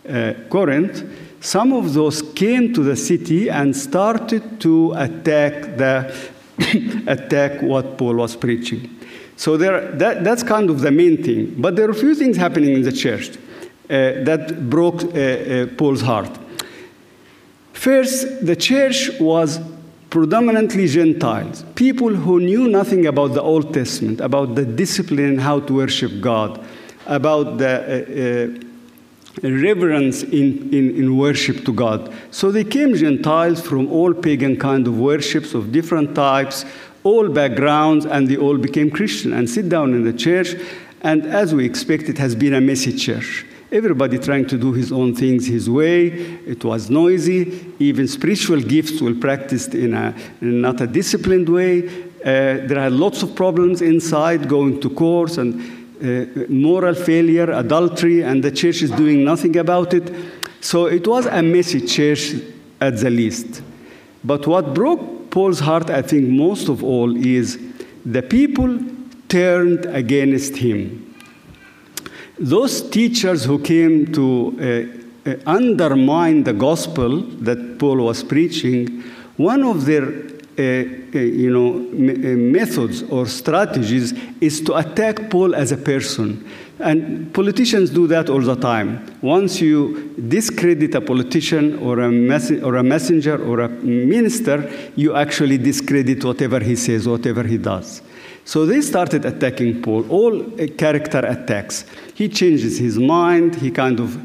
uh, 0.09 0.35
Corinth, 0.51 1.05
some 1.41 1.73
of 1.73 1.95
those 1.95 2.21
came 2.21 2.75
to 2.75 2.83
the 2.83 2.97
city 2.97 3.49
and 3.49 3.77
started 3.77 4.61
to 4.63 4.95
attack 4.95 5.77
the 5.77 6.13
attack 7.07 7.63
what 7.63 7.97
Paul 7.97 8.17
was 8.17 8.35
preaching. 8.35 8.91
So 9.37 9.57
there, 9.57 9.93
that, 9.93 10.25
that's 10.25 10.43
kind 10.43 10.71
of 10.71 10.81
the 10.81 10.91
main 10.91 11.23
thing. 11.23 11.55
But 11.57 11.77
there 11.77 11.87
are 11.87 11.93
a 11.93 11.95
few 11.95 12.17
things 12.17 12.37
happening 12.37 12.75
in 12.75 12.83
the 12.83 12.91
church 12.91 13.29
uh, 13.29 14.25
that 14.25 14.69
broke 14.69 15.05
uh, 15.05 15.07
uh, 15.07 15.67
Paul's 15.77 16.01
heart. 16.01 16.37
First, 17.73 18.45
the 18.45 18.57
church 18.57 19.11
was 19.21 19.61
predominantly 20.15 20.87
Gentiles, 20.87 21.65
people 21.75 22.15
who 22.15 22.39
knew 22.39 22.69
nothing 22.69 23.07
about 23.07 23.35
the 23.35 23.43
Old 23.43 23.75
Testament, 23.75 24.21
about 24.21 24.55
the 24.55 24.65
discipline, 24.65 25.25
and 25.25 25.41
how 25.41 25.59
to 25.59 25.75
worship 25.75 26.21
God, 26.21 26.65
about 27.07 27.59
the 27.59 27.75
uh, 27.75 29.45
uh, 29.45 29.51
reverence 29.51 30.23
in, 30.23 30.73
in, 30.73 30.95
in, 30.95 31.19
worship 31.19 31.65
to 31.65 31.73
God. 31.73 32.15
So 32.31 32.53
they 32.53 32.63
came 32.63 32.95
Gentiles 32.95 33.61
from 33.61 33.91
all 33.91 34.15
pagan 34.15 34.57
kind 34.57 34.87
of 34.87 34.97
worships 35.01 35.53
of 35.53 35.73
different 35.73 36.15
types, 36.15 36.65
all 37.03 37.29
backgrounds, 37.29 38.07
and 38.07 38.29
they 38.29 38.37
all 38.37 38.57
became 38.57 38.93
Christian 38.93 39.33
and 39.33 39.51
sit 39.51 39.69
down 39.69 39.95
in 39.95 40.05
the 40.05 40.13
church. 40.13 40.55
And 41.01 41.27
as 41.27 41.53
we 41.53 41.67
expect, 41.67 42.05
it 42.05 42.19
has 42.19 42.37
been 42.37 42.55
a 42.55 42.61
messy 42.61 42.97
church 42.97 43.45
everybody 43.75 44.19
trying 44.19 44.47
to 44.47 44.57
do 44.57 44.73
his 44.73 44.93
own 44.93 45.17
things 45.17 45.47
his 45.47 45.69
way. 45.69 46.07
It 46.47 46.65
was 46.65 46.89
noisy. 46.89 47.75
Even 47.81 48.07
spiritual 48.07 48.61
gifts 48.61 49.01
were 49.01 49.15
practiced 49.15 49.75
in 49.75 49.95
a 49.95 50.15
in 50.41 50.61
not 50.61 50.81
a 50.81 50.87
disciplined 50.87 51.49
way. 51.49 51.89
Uh, 52.25 52.65
there 52.69 52.79
are 52.79 52.89
lots 52.89 53.23
of 53.23 53.35
problems 53.35 53.83
inside, 53.83 54.49
going 54.49 54.81
to 54.81 54.89
courts 54.89 55.39
and 55.39 55.61
uh, 56.01 56.47
moral 56.49 56.95
failure, 56.95 57.51
adultery, 57.51 58.23
and 58.23 58.43
the 58.43 58.51
church 58.51 58.81
is 58.81 58.91
doing 58.93 59.25
nothing 59.25 59.57
about 59.57 59.93
it. 59.93 60.15
So 60.61 60.87
it 60.87 61.07
was 61.07 61.27
a 61.27 61.43
messy 61.43 61.85
church 61.85 62.35
at 62.81 62.97
the 62.99 63.11
least. 63.11 63.61
But 64.23 64.47
what 64.47 64.73
broke 64.73 65.31
Paul's 65.31 65.61
heart, 65.61 65.91
I 65.91 66.01
think, 66.01 66.29
most 66.29 66.69
of 66.69 66.83
all, 66.83 67.15
is 67.15 67.59
the 68.07 68.23
people 68.23 68.79
turned 69.29 69.85
against 69.87 70.57
him 70.57 71.04
those 72.39 72.89
teachers 72.91 73.45
who 73.45 73.59
came 73.59 74.13
to 74.13 74.95
uh, 75.27 75.31
uh, 75.31 75.37
undermine 75.47 76.45
the 76.45 76.53
gospel 76.53 77.21
that 77.21 77.79
Paul 77.79 77.99
was 77.99 78.23
preaching, 78.23 79.03
one 79.37 79.63
of 79.63 79.87
their 79.87 80.05
uh, 80.57 80.63
uh 80.63 81.19
you 81.19 81.51
know, 81.51 81.75
m- 81.75 82.53
methods 82.53 83.03
or 83.05 83.27
strategies 83.27 84.13
is 84.41 84.61
to 84.63 84.77
attack 84.77 85.31
Paul 85.31 85.55
as 85.55 85.73
a 85.73 85.77
person. 85.77 86.49
And 86.81 87.33
politicians 87.33 87.91
do 87.91 88.07
that 88.09 88.29
all 88.29 88.41
the 88.41 88.57
time. 88.57 89.19
Once 89.23 89.61
you 89.61 90.15
discredit 90.29 90.95
a 90.95 91.01
politician 91.01 91.79
or 91.79 92.01
a, 92.01 92.11
mess- 92.11 92.51
or 92.51 92.77
a 92.77 92.83
messenger 92.83 93.43
or 93.45 93.61
a 93.61 93.69
minister, 93.69 94.71
you 94.97 95.15
actually 95.15 95.59
discredit 95.59 96.25
whatever 96.25 96.59
he 96.61 96.75
says, 96.75 97.07
whatever 97.09 97.45
he 97.45 97.59
does. 97.59 98.03
So 98.45 98.67
they 98.67 98.83
started 98.83 99.25
attacking 99.25 99.81
Paul, 99.81 100.09
all 100.11 100.43
uh, 100.43 100.67
character 100.77 101.21
attacks. 101.21 101.87
He 102.15 102.29
changes 102.29 102.79
his 102.79 102.99
mind, 102.99 103.55
he 103.55 103.71
kind 103.71 103.99
of 104.01 104.17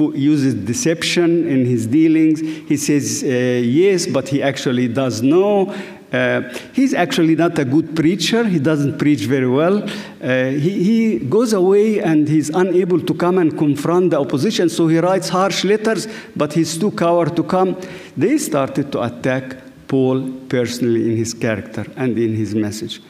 uh, 0.00 0.10
uses 0.10 0.54
deception 0.54 1.48
in 1.48 1.64
his 1.64 1.86
dealings. 1.86 2.40
He 2.40 2.76
says 2.76 3.22
uh, 3.24 3.26
yes, 3.26 4.06
but 4.06 4.28
he 4.28 4.42
actually 4.42 4.88
does 4.88 5.22
no. 5.22 5.74
Uh, 6.12 6.42
he's 6.74 6.92
actually 6.92 7.34
not 7.34 7.58
a 7.58 7.64
good 7.64 7.96
preacher. 7.96 8.44
He 8.44 8.58
doesn't 8.58 8.98
preach 8.98 9.20
very 9.20 9.48
well. 9.48 9.82
Uh, 9.82 10.50
he, 10.50 10.84
he 10.84 11.18
goes 11.20 11.54
away 11.54 12.00
and 12.00 12.28
he's 12.28 12.50
unable 12.50 13.00
to 13.00 13.14
come 13.14 13.38
and 13.38 13.56
confront 13.56 14.10
the 14.10 14.20
opposition, 14.20 14.68
so 14.68 14.86
he 14.88 14.98
writes 14.98 15.30
harsh 15.30 15.64
letters, 15.64 16.06
but 16.36 16.52
he's 16.52 16.76
too 16.76 16.90
coward 16.90 17.34
to 17.36 17.42
come. 17.42 17.80
They 18.18 18.36
started 18.36 18.92
to 18.92 19.02
attack 19.02 19.56
Paul 19.88 20.30
personally 20.50 21.10
in 21.10 21.16
his 21.16 21.32
character 21.32 21.86
and 21.96 22.18
in 22.18 22.34
his 22.34 22.54
message. 22.54 23.00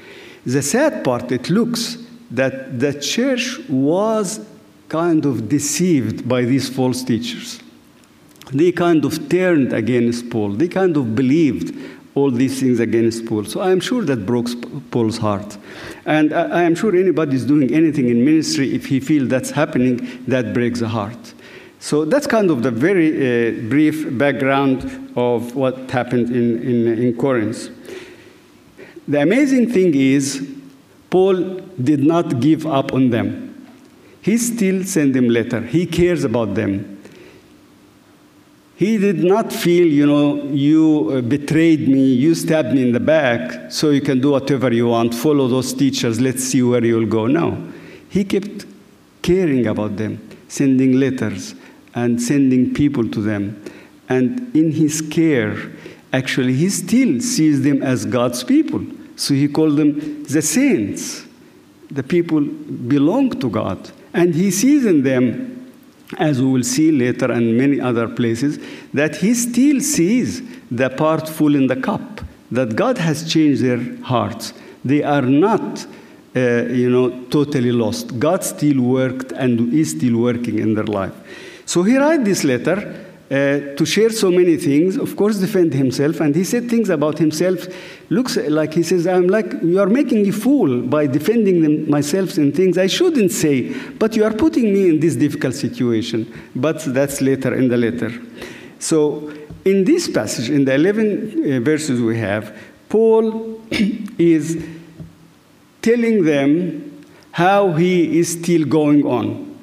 The 0.44 0.62
sad 0.62 1.04
part, 1.04 1.30
it 1.30 1.50
looks 1.50 1.98
that 2.30 2.80
the 2.80 2.94
church 2.94 3.58
was 3.68 4.40
kind 4.88 5.24
of 5.24 5.48
deceived 5.48 6.28
by 6.28 6.42
these 6.42 6.68
false 6.68 7.04
teachers. 7.04 7.60
They 8.52 8.72
kind 8.72 9.04
of 9.04 9.28
turned 9.28 9.72
against 9.72 10.28
Paul. 10.30 10.50
They 10.50 10.68
kind 10.68 10.96
of 10.96 11.14
believed 11.14 11.74
all 12.14 12.30
these 12.30 12.60
things 12.60 12.80
against 12.80 13.24
Paul. 13.24 13.44
So 13.44 13.60
I 13.60 13.70
am 13.70 13.80
sure 13.80 14.04
that 14.04 14.26
broke 14.26 14.48
Paul's 14.90 15.16
heart. 15.16 15.56
And 16.04 16.34
I 16.34 16.62
am 16.62 16.74
sure 16.74 16.94
anybody 16.94 17.36
is 17.36 17.46
doing 17.46 17.72
anything 17.72 18.08
in 18.08 18.24
ministry, 18.24 18.74
if 18.74 18.86
he 18.86 19.00
feels 19.00 19.28
that's 19.28 19.50
happening, 19.50 20.24
that 20.26 20.52
breaks 20.52 20.80
the 20.80 20.88
heart. 20.88 21.34
So 21.78 22.04
that's 22.04 22.26
kind 22.26 22.50
of 22.50 22.62
the 22.62 22.70
very 22.70 23.08
uh, 23.10 23.68
brief 23.68 24.06
background 24.18 25.12
of 25.16 25.56
what 25.56 25.90
happened 25.90 26.30
in, 26.30 26.62
in, 26.62 26.98
in 27.02 27.16
Corinth. 27.16 27.70
The 29.08 29.20
amazing 29.20 29.70
thing 29.70 29.94
is, 29.94 30.48
Paul 31.10 31.60
did 31.82 32.04
not 32.04 32.40
give 32.40 32.66
up 32.66 32.92
on 32.92 33.10
them. 33.10 33.48
He 34.22 34.38
still 34.38 34.84
sent 34.84 35.14
them 35.14 35.28
letter. 35.28 35.60
He 35.60 35.86
cares 35.86 36.24
about 36.24 36.54
them. 36.54 36.92
He 38.76 38.98
did 38.98 39.22
not 39.22 39.52
feel, 39.52 39.86
you 39.86 40.06
know, 40.06 40.42
you 40.44 41.10
uh, 41.12 41.20
betrayed 41.20 41.88
me, 41.88 42.14
you 42.14 42.34
stabbed 42.34 42.74
me 42.74 42.82
in 42.82 42.92
the 42.92 43.00
back, 43.00 43.70
so 43.70 43.90
you 43.90 44.00
can 44.00 44.20
do 44.20 44.30
whatever 44.30 44.72
you 44.72 44.88
want, 44.88 45.14
follow 45.14 45.46
those 45.46 45.72
teachers, 45.72 46.20
let's 46.20 46.42
see 46.42 46.62
where 46.62 46.84
you'll 46.84 47.06
go. 47.06 47.26
No. 47.26 47.72
He 48.08 48.24
kept 48.24 48.66
caring 49.22 49.66
about 49.68 49.96
them, 49.98 50.28
sending 50.48 50.98
letters 50.98 51.54
and 51.94 52.20
sending 52.20 52.74
people 52.74 53.08
to 53.08 53.20
them. 53.20 53.62
And 54.08 54.54
in 54.56 54.72
his 54.72 55.00
care, 55.00 55.70
actually, 56.12 56.54
he 56.54 56.68
still 56.68 57.20
sees 57.20 57.62
them 57.62 57.82
as 57.82 58.04
God's 58.04 58.44
people. 58.44 58.84
So 59.16 59.34
he 59.34 59.48
called 59.48 59.76
them 59.76 60.24
the 60.24 60.42
saints. 60.42 61.26
The 61.90 62.02
people 62.02 62.40
belong 62.40 63.30
to 63.40 63.50
God. 63.50 63.90
And 64.14 64.34
he 64.34 64.50
sees 64.50 64.84
in 64.84 65.02
them, 65.02 65.72
as 66.18 66.40
we 66.40 66.50
will 66.50 66.62
see 66.62 66.92
later 66.92 67.30
and 67.30 67.56
many 67.56 67.80
other 67.80 68.08
places, 68.08 68.58
that 68.92 69.16
he 69.16 69.34
still 69.34 69.80
sees 69.80 70.42
the 70.70 70.90
part 70.90 71.28
full 71.28 71.54
in 71.54 71.66
the 71.66 71.76
cup, 71.76 72.20
that 72.50 72.76
God 72.76 72.98
has 72.98 73.30
changed 73.32 73.62
their 73.62 73.80
hearts. 74.02 74.52
They 74.84 75.02
are 75.02 75.22
not, 75.22 75.86
uh, 76.36 76.64
you 76.64 76.90
know, 76.90 77.24
totally 77.30 77.72
lost. 77.72 78.18
God 78.18 78.44
still 78.44 78.82
worked 78.82 79.32
and 79.32 79.72
is 79.72 79.90
still 79.92 80.18
working 80.18 80.58
in 80.58 80.74
their 80.74 80.84
life. 80.84 81.14
So 81.64 81.82
he 81.82 81.96
writes 81.96 82.24
this 82.24 82.44
letter 82.44 83.11
uh, 83.32 83.74
to 83.76 83.86
share 83.86 84.10
so 84.10 84.30
many 84.30 84.58
things, 84.58 84.98
of 84.98 85.16
course, 85.16 85.38
defend 85.38 85.72
himself. 85.72 86.20
And 86.20 86.34
he 86.36 86.44
said 86.44 86.68
things 86.68 86.90
about 86.90 87.16
himself. 87.16 87.66
Looks 88.10 88.36
like 88.36 88.74
he 88.74 88.82
says, 88.82 89.06
I'm 89.06 89.26
like, 89.26 89.50
you 89.62 89.80
are 89.80 89.86
making 89.86 90.24
me 90.24 90.30
fool 90.30 90.82
by 90.82 91.06
defending 91.06 91.62
them, 91.62 91.88
myself 91.88 92.36
in 92.36 92.52
things 92.52 92.76
I 92.76 92.88
shouldn't 92.88 93.32
say, 93.32 93.72
but 93.92 94.14
you 94.16 94.24
are 94.24 94.34
putting 94.34 94.74
me 94.74 94.90
in 94.90 95.00
this 95.00 95.16
difficult 95.16 95.54
situation. 95.54 96.30
But 96.54 96.80
that's 96.80 97.22
later 97.22 97.54
in 97.54 97.68
the 97.68 97.78
letter. 97.78 98.12
So, 98.78 99.32
in 99.64 99.84
this 99.84 100.10
passage, 100.10 100.50
in 100.50 100.66
the 100.66 100.74
11 100.74 101.54
uh, 101.54 101.60
verses 101.60 102.02
we 102.02 102.18
have, 102.18 102.54
Paul 102.90 103.62
is 104.18 104.62
telling 105.80 106.24
them 106.24 107.06
how 107.30 107.72
he 107.72 108.18
is 108.18 108.32
still 108.32 108.66
going 108.66 109.06
on, 109.06 109.58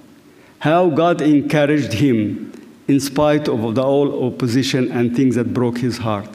how 0.58 0.90
God 0.90 1.22
encouraged 1.22 1.94
him 1.94 2.50
in 2.90 3.00
spite 3.00 3.48
of 3.48 3.76
the 3.76 3.84
all 3.84 4.26
opposition 4.26 4.92
and 4.92 5.16
things 5.16 5.36
that 5.36 5.54
broke 5.54 5.78
his 5.78 6.00
heart. 6.00 6.28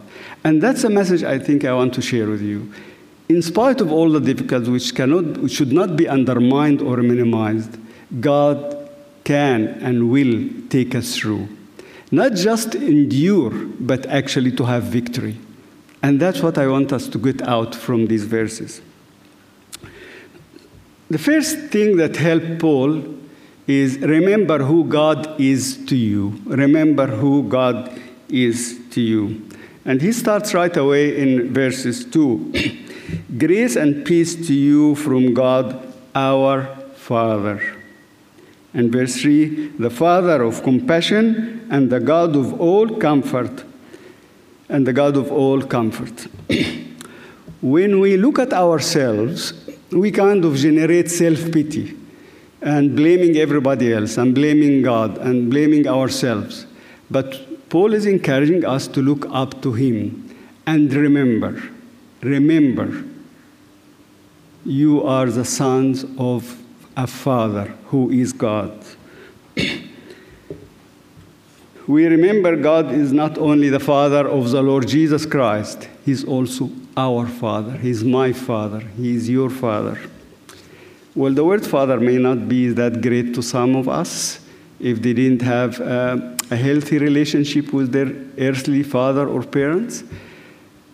And 0.45 0.63
that's 0.63 0.85
a 0.85 0.89
message 0.89 1.25
I 1.25 1.37
think 1.37 1.65
I 1.65 1.73
want 1.75 1.93
to 1.95 2.01
share 2.01 2.29
with 2.29 2.43
you. 2.43 2.73
In 3.29 3.43
spite 3.43 3.81
of 3.81 3.91
all 3.91 4.09
the 4.09 4.21
difficulties 4.21 4.71
which, 4.71 4.95
cannot, 4.95 5.39
which 5.39 5.53
should 5.53 5.73
not 5.73 5.97
be 5.97 6.07
undermined 6.07 6.81
or 6.81 6.99
minimized, 6.99 7.77
God 8.21 8.89
can 9.25 9.67
and 9.83 10.13
will 10.13 10.49
take 10.69 10.95
us 10.95 11.17
through. 11.17 11.49
Not 12.13 12.35
just 12.35 12.77
endure, 12.77 13.51
but 13.81 14.07
actually 14.07 14.53
to 14.53 14.65
have 14.65 14.85
victory. 14.85 15.37
And 16.05 16.21
that's 16.21 16.41
what 16.41 16.57
I 16.57 16.69
want 16.69 16.93
us 16.93 17.09
to 17.09 17.19
get 17.19 17.43
out 17.43 17.75
from 17.75 18.07
these 18.07 18.27
verses. 18.27 18.81
The 21.11 21.19
first 21.19 21.59
thing 21.71 21.97
that 21.97 22.15
helped 22.15 22.61
Paul 22.61 23.03
is 23.67 23.99
remember 23.99 24.59
who 24.59 24.85
God 24.85 25.41
is 25.41 25.85
to 25.87 25.97
you. 25.97 26.41
Remember 26.45 27.07
who 27.07 27.43
God 27.49 27.91
is 28.29 28.79
to 28.91 29.01
you. 29.01 29.49
And 29.85 30.01
he 30.01 30.13
starts 30.13 30.55
right 30.55 30.75
away 30.77 31.19
in 31.19 31.53
verses 31.53 32.05
2 32.05 32.81
Grace 33.39 33.77
and 33.77 34.05
peace 34.05 34.35
to 34.47 34.55
you 34.55 34.95
from 34.95 35.35
God 35.35 35.93
our 36.15 36.67
Father. 36.95 37.61
And 38.73 38.91
verse 38.91 39.17
3 39.17 39.69
The 39.79 39.91
Father 39.91 40.43
of 40.43 40.63
compassion 40.63 41.67
and 41.71 41.91
the 41.91 42.01
God 42.01 42.37
of 42.37 42.61
all 42.61 42.89
comfort. 42.89 43.65
And 44.69 44.87
the 44.87 44.93
God 44.93 45.17
of 45.17 45.31
all 45.31 45.63
comfort. 45.63 46.27
when 47.61 48.01
we 48.01 48.17
look 48.17 48.39
at 48.39 48.53
ourselves, 48.53 49.53
we 49.91 50.11
kind 50.11 50.45
of 50.45 50.57
generate 50.57 51.11
self 51.11 51.53
pity 51.53 52.04
and 52.65 52.97
blaming 52.97 53.37
everybody 53.37 53.93
else 53.93 54.17
and 54.17 54.35
blaming 54.35 54.81
God 54.81 55.19
and 55.19 55.51
blaming 55.51 55.87
ourselves. 55.87 56.67
But 57.11 57.69
Paul 57.69 57.93
is 57.93 58.07
encouraging 58.07 58.65
us 58.65 58.89
to 58.89 59.03
look 59.03 59.27
up 59.31 59.61
to 59.63 59.75
him 59.75 60.35
and 60.67 60.93
remember, 60.93 61.63
remember, 62.23 63.05
you 64.65 65.03
are 65.03 65.27
the 65.27 65.45
sons 65.45 66.07
of 66.17 66.59
a 66.97 67.07
Father 67.07 67.67
who 67.89 68.11
is 68.11 68.33
God. 68.33 68.73
we 71.87 72.07
remember 72.07 72.57
God 72.57 72.93
is 72.93 73.13
not 73.13 73.37
only 73.37 73.69
the 73.69 73.81
Father 73.81 74.27
of 74.27 74.51
the 74.53 74.63
Lord 74.63 74.89
Jesus 74.89 75.27
Christ, 75.27 75.91
He's 76.03 76.25
also 76.25 76.71
our 76.97 77.27
Father. 77.27 77.77
He's 77.77 78.03
my 78.03 78.33
Father. 78.33 78.81
He 78.97 79.15
is 79.15 79.29
your 79.29 79.51
Father. 79.51 79.99
Well, 81.17 81.33
the 81.33 81.45
word 81.45 81.65
Father 81.65 82.01
may 82.01 82.19
not 82.19 82.49
be 82.49 82.71
that 82.71 83.01
great 83.01 83.35
to 83.35 83.43
some 83.43 83.77
of 83.77 83.89
us 83.89 84.41
if 84.81 85.01
they 85.01 85.13
didn't 85.13 85.43
have 85.43 85.81
uh, 85.81 86.19
a 86.51 86.57
healthy 86.57 86.99
relationship 86.99 87.73
with 87.73 87.93
their 87.93 88.13
earthly 88.37 88.83
father 88.83 89.29
or 89.29 89.45
parents. 89.45 90.03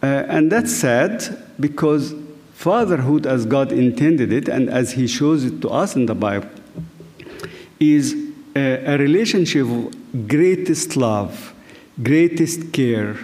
Uh, 0.02 0.06
and 0.28 0.52
that's 0.52 0.74
sad 0.74 1.42
because 1.58 2.14
fatherhood, 2.52 3.26
as 3.26 3.46
God 3.46 3.72
intended 3.72 4.30
it 4.30 4.48
and 4.48 4.68
as 4.68 4.92
He 4.92 5.06
shows 5.06 5.44
it 5.44 5.62
to 5.62 5.70
us 5.70 5.96
in 5.96 6.04
the 6.04 6.14
Bible, 6.14 6.50
is 7.78 8.14
a, 8.54 8.94
a 8.94 8.98
relationship 8.98 9.66
of 9.66 10.28
greatest 10.28 10.98
love, 10.98 11.54
greatest 12.02 12.74
care, 12.74 13.16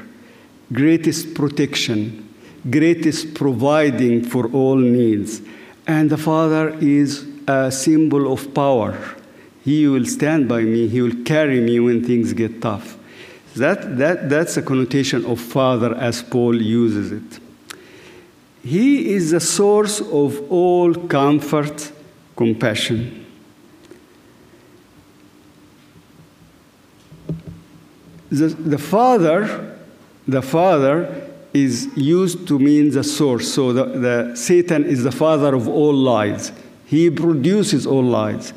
greatest 0.73 1.35
protection, 1.35 2.27
greatest 2.71 3.35
providing 3.35 4.25
for 4.25 4.47
all 4.53 4.77
needs. 4.77 5.43
And 5.87 6.11
the 6.11 6.17
Father 6.17 6.71
is 6.81 7.27
a 7.47 7.71
symbol 7.71 8.33
of 8.33 8.53
power. 8.53 8.99
He 9.65 9.87
will 9.87 10.07
stand 10.07 10.49
by 10.49 10.63
me, 10.63 10.89
He 10.89 11.01
will 11.01 11.25
carry 11.25 11.61
me 11.61 11.79
when 11.81 12.05
things 12.05 12.33
get 12.33 12.61
tough. 12.61 12.97
That, 13.57 13.97
that, 13.99 14.29
that's 14.29 14.57
a 14.57 14.63
connotation 14.63 15.25
of 15.25 15.41
Father 15.41 15.95
as 15.95 16.23
Paul 16.23 16.61
uses 16.61 17.13
it. 17.13 17.41
He 18.63 19.15
is 19.15 19.31
the 19.31 19.41
source 19.41 20.01
of 20.01 20.51
all 20.51 20.93
comfort, 20.95 21.93
compassion. 22.35 23.25
The, 28.29 28.49
the 28.49 28.79
Father, 28.79 29.79
the 30.27 30.43
Father 30.43 31.26
is 31.57 31.89
used 31.97 32.47
to 32.49 32.59
mean 32.59 32.91
the 32.91 33.03
source. 33.03 33.53
So 33.53 33.73
the, 33.73 33.85
the 33.85 34.37
Satan 34.37 34.85
is 34.85 35.03
the 35.03 35.13
father 35.13 35.55
of 35.55 35.69
all 35.69 35.95
lies. 35.95 36.53
He 36.85 37.11
produces 37.11 37.87
all 37.87 38.05
lies. 38.05 38.53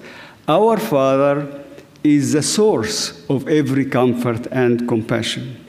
Our 0.48 0.78
Father 0.78 1.64
is 2.04 2.34
the 2.34 2.42
source 2.42 3.28
of 3.30 3.48
every 3.48 3.86
comfort 3.86 4.48
and 4.52 4.88
compassion. 4.88 5.66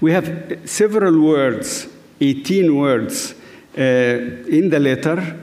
We 0.00 0.12
have 0.12 0.60
several 0.64 1.20
words, 1.20 1.88
18 2.20 2.76
words, 2.76 3.34
uh, 3.76 3.80
in 3.80 4.70
the 4.70 4.78
letter 4.80 5.38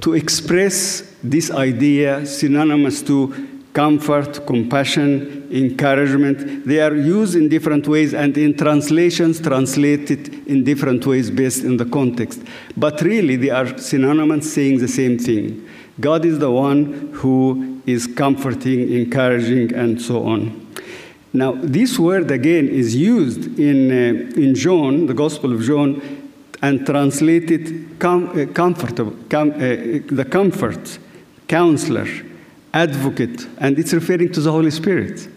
to 0.00 0.14
express 0.14 1.14
this 1.22 1.50
idea 1.50 2.24
synonymous 2.26 3.02
to 3.02 3.53
comfort, 3.74 4.46
compassion, 4.46 5.48
encouragement. 5.50 6.64
They 6.64 6.80
are 6.80 6.94
used 6.94 7.34
in 7.34 7.48
different 7.48 7.86
ways 7.86 8.14
and 8.14 8.38
in 8.38 8.56
translations 8.56 9.40
translated 9.40 10.46
in 10.46 10.62
different 10.62 11.04
ways 11.04 11.30
based 11.30 11.64
in 11.64 11.76
the 11.76 11.84
context. 11.84 12.40
But 12.76 13.02
really, 13.02 13.36
they 13.36 13.50
are 13.50 13.76
synonymous 13.76 14.54
saying 14.54 14.78
the 14.78 14.88
same 14.88 15.18
thing. 15.18 15.68
God 16.00 16.24
is 16.24 16.38
the 16.38 16.50
one 16.50 17.12
who 17.14 17.82
is 17.84 18.06
comforting, 18.06 18.92
encouraging, 18.92 19.74
and 19.74 20.00
so 20.00 20.24
on. 20.24 20.64
Now, 21.32 21.52
this 21.52 21.98
word 21.98 22.30
again 22.30 22.68
is 22.68 22.94
used 22.94 23.58
in, 23.58 23.90
uh, 23.90 24.40
in 24.40 24.54
John, 24.54 25.06
the 25.06 25.14
Gospel 25.14 25.52
of 25.52 25.62
John, 25.62 26.00
and 26.62 26.86
translated 26.86 27.98
com- 27.98 28.28
uh, 28.38 28.46
comfortable, 28.52 29.16
com- 29.28 29.50
uh, 29.50 29.58
the 29.58 30.26
comfort, 30.30 30.98
counselor, 31.48 32.06
advocate, 32.74 33.46
and 33.58 33.78
it's 33.78 33.92
referring 33.92 34.32
to 34.32 34.40
the 34.40 34.50
Holy 34.50 34.70
Spirit. 34.72 35.28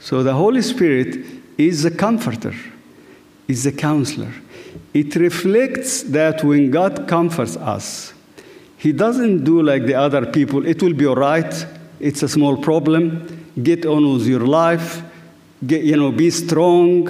So 0.00 0.22
the 0.22 0.32
Holy 0.32 0.62
Spirit 0.62 1.24
is 1.58 1.82
the 1.82 1.90
comforter, 1.90 2.54
is 3.46 3.64
the 3.64 3.72
counselor. 3.72 4.32
It 4.94 5.14
reflects 5.14 6.02
that 6.04 6.42
when 6.42 6.70
God 6.70 7.06
comforts 7.06 7.56
us, 7.58 8.14
He 8.78 8.92
doesn't 8.92 9.44
do 9.44 9.62
like 9.62 9.84
the 9.84 9.94
other 9.94 10.24
people, 10.24 10.66
it 10.66 10.82
will 10.82 10.94
be 10.94 11.06
all 11.06 11.16
right, 11.16 11.66
it's 12.00 12.22
a 12.22 12.28
small 12.28 12.56
problem, 12.56 13.52
get 13.62 13.84
on 13.84 14.14
with 14.14 14.26
your 14.26 14.46
life, 14.46 15.02
get, 15.66 15.82
you 15.82 15.96
know, 15.96 16.10
be 16.10 16.30
strong. 16.30 17.04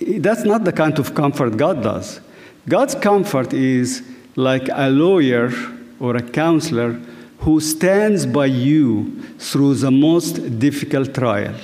That's 0.00 0.44
not 0.44 0.62
the 0.62 0.72
kind 0.72 0.96
of 1.00 1.12
comfort 1.12 1.56
God 1.56 1.82
does. 1.82 2.20
God's 2.68 2.94
comfort 2.94 3.52
is 3.52 4.02
like 4.36 4.68
a 4.72 4.90
lawyer 4.90 5.50
or 5.98 6.14
a 6.16 6.22
counselor 6.22 7.00
who 7.46 7.60
stands 7.60 8.26
by 8.26 8.44
you 8.44 9.22
through 9.38 9.72
the 9.72 9.88
most 9.88 10.58
difficult 10.58 11.14
trial. 11.14 11.54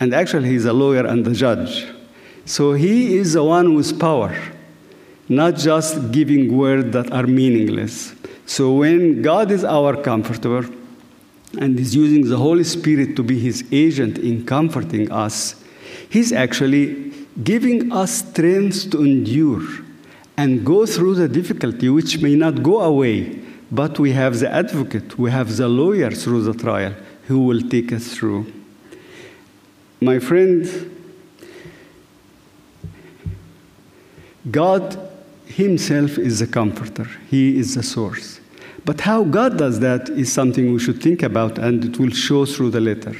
And 0.00 0.14
actually, 0.14 0.48
he's 0.48 0.64
a 0.64 0.72
lawyer 0.72 1.04
and 1.04 1.26
a 1.26 1.34
judge. 1.34 1.86
So 2.46 2.72
he 2.72 3.18
is 3.18 3.34
the 3.34 3.44
one 3.44 3.74
with 3.74 4.00
power, 4.00 4.34
not 5.28 5.56
just 5.56 6.12
giving 6.12 6.56
words 6.56 6.94
that 6.94 7.12
are 7.12 7.26
meaningless. 7.26 8.14
So 8.46 8.72
when 8.72 9.20
God 9.20 9.50
is 9.50 9.64
our 9.64 10.00
comforter 10.00 10.66
and 11.58 11.78
is 11.78 11.94
using 11.94 12.26
the 12.30 12.38
Holy 12.38 12.64
Spirit 12.64 13.16
to 13.16 13.22
be 13.22 13.38
his 13.38 13.64
agent 13.70 14.16
in 14.16 14.46
comforting 14.46 15.12
us, 15.12 15.62
he's 16.08 16.32
actually 16.32 17.12
giving 17.44 17.92
us 17.92 18.24
strength 18.26 18.90
to 18.92 19.04
endure 19.04 19.62
and 20.38 20.64
go 20.64 20.86
through 20.86 21.16
the 21.16 21.28
difficulty, 21.28 21.90
which 21.90 22.22
may 22.22 22.34
not 22.34 22.62
go 22.62 22.80
away 22.80 23.42
but 23.70 23.98
we 23.98 24.12
have 24.12 24.38
the 24.38 24.52
advocate, 24.52 25.18
we 25.18 25.30
have 25.30 25.56
the 25.56 25.68
lawyer 25.68 26.10
through 26.10 26.42
the 26.42 26.54
trial 26.54 26.94
who 27.26 27.40
will 27.40 27.60
take 27.60 27.92
us 27.92 28.14
through. 28.14 28.52
My 30.00 30.18
friend, 30.18 30.92
God 34.50 35.10
Himself 35.46 36.18
is 36.18 36.40
the 36.40 36.46
comforter, 36.46 37.08
He 37.28 37.58
is 37.58 37.74
the 37.74 37.82
source. 37.82 38.40
But 38.84 39.00
how 39.00 39.24
God 39.24 39.58
does 39.58 39.80
that 39.80 40.08
is 40.10 40.32
something 40.32 40.72
we 40.72 40.78
should 40.78 41.02
think 41.02 41.24
about, 41.24 41.58
and 41.58 41.84
it 41.84 41.98
will 41.98 42.10
show 42.10 42.46
through 42.46 42.70
the 42.70 42.80
letter. 42.80 43.16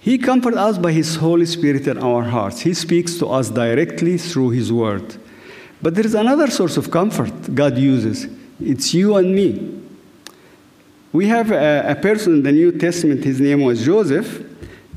He 0.00 0.18
comforts 0.18 0.56
us 0.56 0.78
by 0.78 0.92
His 0.92 1.16
Holy 1.16 1.46
Spirit 1.46 1.86
in 1.86 1.98
our 1.98 2.24
hearts. 2.24 2.60
He 2.60 2.74
speaks 2.74 3.18
to 3.18 3.26
us 3.28 3.50
directly 3.50 4.18
through 4.18 4.50
His 4.50 4.72
Word. 4.72 5.16
But 5.80 5.94
there 5.94 6.06
is 6.06 6.14
another 6.14 6.50
source 6.50 6.76
of 6.76 6.90
comfort 6.90 7.54
God 7.54 7.78
uses. 7.78 8.26
It's 8.60 8.94
you 8.94 9.16
and 9.16 9.34
me. 9.34 9.82
We 11.12 11.28
have 11.28 11.50
a, 11.50 11.84
a, 11.88 11.94
person 11.94 12.34
in 12.34 12.42
the 12.42 12.52
New 12.52 12.72
Testament, 12.72 13.24
his 13.24 13.40
name 13.40 13.62
was 13.62 13.84
Joseph, 13.84 14.44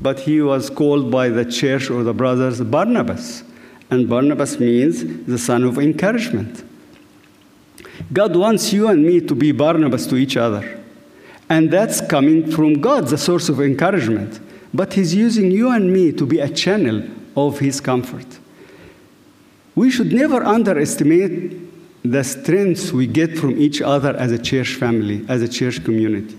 but 0.00 0.20
he 0.20 0.40
was 0.40 0.70
called 0.70 1.10
by 1.10 1.28
the 1.28 1.44
church 1.44 1.90
or 1.90 2.02
the 2.02 2.14
brothers 2.14 2.60
Barnabas. 2.60 3.42
And 3.90 4.08
Barnabas 4.08 4.58
means 4.58 5.26
the 5.26 5.38
son 5.38 5.64
of 5.64 5.78
encouragement. 5.78 6.64
God 8.12 8.34
wants 8.36 8.72
you 8.72 8.88
and 8.88 9.04
me 9.04 9.20
to 9.20 9.34
be 9.34 9.52
Barnabas 9.52 10.06
to 10.06 10.16
each 10.16 10.36
other. 10.36 10.78
And 11.48 11.70
that's 11.70 12.00
coming 12.00 12.50
from 12.50 12.80
God, 12.80 13.08
the 13.08 13.18
source 13.18 13.48
of 13.48 13.60
encouragement. 13.60 14.40
But 14.72 14.94
He's 14.94 15.14
using 15.14 15.50
you 15.50 15.70
and 15.70 15.92
me 15.92 16.12
to 16.12 16.24
be 16.24 16.38
a 16.38 16.48
channel 16.48 17.02
of 17.36 17.58
His 17.58 17.80
comfort. 17.80 18.38
We 19.74 19.90
should 19.90 20.12
never 20.12 20.44
underestimate 20.44 21.69
the 22.04 22.24
strengths 22.24 22.92
we 22.92 23.06
get 23.06 23.38
from 23.38 23.58
each 23.60 23.82
other 23.82 24.16
as 24.16 24.32
a 24.32 24.38
church 24.38 24.74
family, 24.74 25.24
as 25.28 25.42
a 25.42 25.48
church 25.48 25.84
community. 25.84 26.38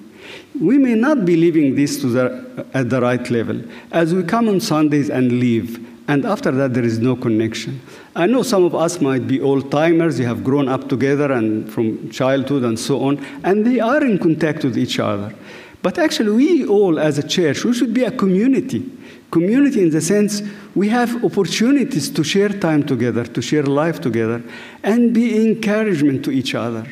We 0.59 0.77
may 0.77 0.95
not 0.95 1.25
be 1.25 1.35
living 1.35 1.75
this 1.75 2.01
the, 2.01 2.65
at 2.73 2.89
the 2.89 3.01
right 3.01 3.29
level. 3.29 3.61
As 3.91 4.13
we 4.13 4.23
come 4.23 4.47
on 4.47 4.59
Sundays 4.59 5.09
and 5.09 5.39
leave, 5.39 5.87
and 6.07 6.25
after 6.25 6.51
that 6.51 6.73
there 6.73 6.83
is 6.83 6.99
no 6.99 7.15
connection. 7.15 7.79
I 8.15 8.25
know 8.25 8.43
some 8.43 8.63
of 8.63 8.75
us 8.75 8.99
might 8.99 9.27
be 9.27 9.39
old 9.39 9.71
timers, 9.71 10.19
you 10.19 10.25
have 10.25 10.43
grown 10.43 10.67
up 10.67 10.89
together 10.89 11.31
and 11.31 11.71
from 11.71 12.09
childhood 12.09 12.63
and 12.63 12.77
so 12.77 13.03
on, 13.03 13.23
and 13.43 13.65
they 13.65 13.79
are 13.79 14.03
in 14.03 14.19
contact 14.19 14.63
with 14.63 14.77
each 14.77 14.99
other. 14.99 15.33
But 15.81 15.97
actually, 15.97 16.31
we 16.31 16.65
all 16.65 16.99
as 16.99 17.17
a 17.17 17.27
church, 17.27 17.63
we 17.65 17.73
should 17.73 17.93
be 17.93 18.03
a 18.03 18.11
community. 18.11 18.85
Community 19.31 19.81
in 19.81 19.89
the 19.89 20.01
sense 20.01 20.41
we 20.75 20.89
have 20.89 21.23
opportunities 21.23 22.09
to 22.09 22.23
share 22.23 22.49
time 22.49 22.83
together, 22.83 23.25
to 23.25 23.41
share 23.41 23.63
life 23.63 23.99
together, 24.01 24.43
and 24.83 25.13
be 25.13 25.45
encouragement 25.47 26.23
to 26.25 26.31
each 26.31 26.53
other. 26.53 26.85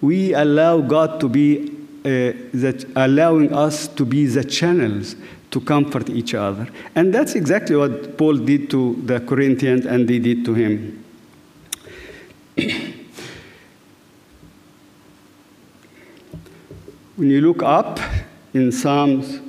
We 0.00 0.34
allow 0.34 0.80
God 0.80 1.20
to 1.20 1.28
be 1.28 1.70
uh, 2.04 2.32
that 2.52 2.84
allowing 2.96 3.54
us 3.54 3.88
to 3.88 4.04
be 4.04 4.26
the 4.26 4.44
channels 4.44 5.16
to 5.52 5.60
comfort 5.60 6.10
each 6.10 6.34
other. 6.34 6.68
And 6.94 7.14
that's 7.14 7.34
exactly 7.34 7.76
what 7.76 8.18
Paul 8.18 8.36
did 8.36 8.68
to 8.70 9.00
the 9.04 9.20
Corinthians 9.20 9.86
and 9.86 10.06
they 10.06 10.18
did 10.18 10.44
to 10.44 10.52
him. 10.52 11.04
when 17.16 17.30
you 17.30 17.40
look 17.40 17.62
up 17.62 18.00
in 18.54 18.70
Psalms, 18.70 19.40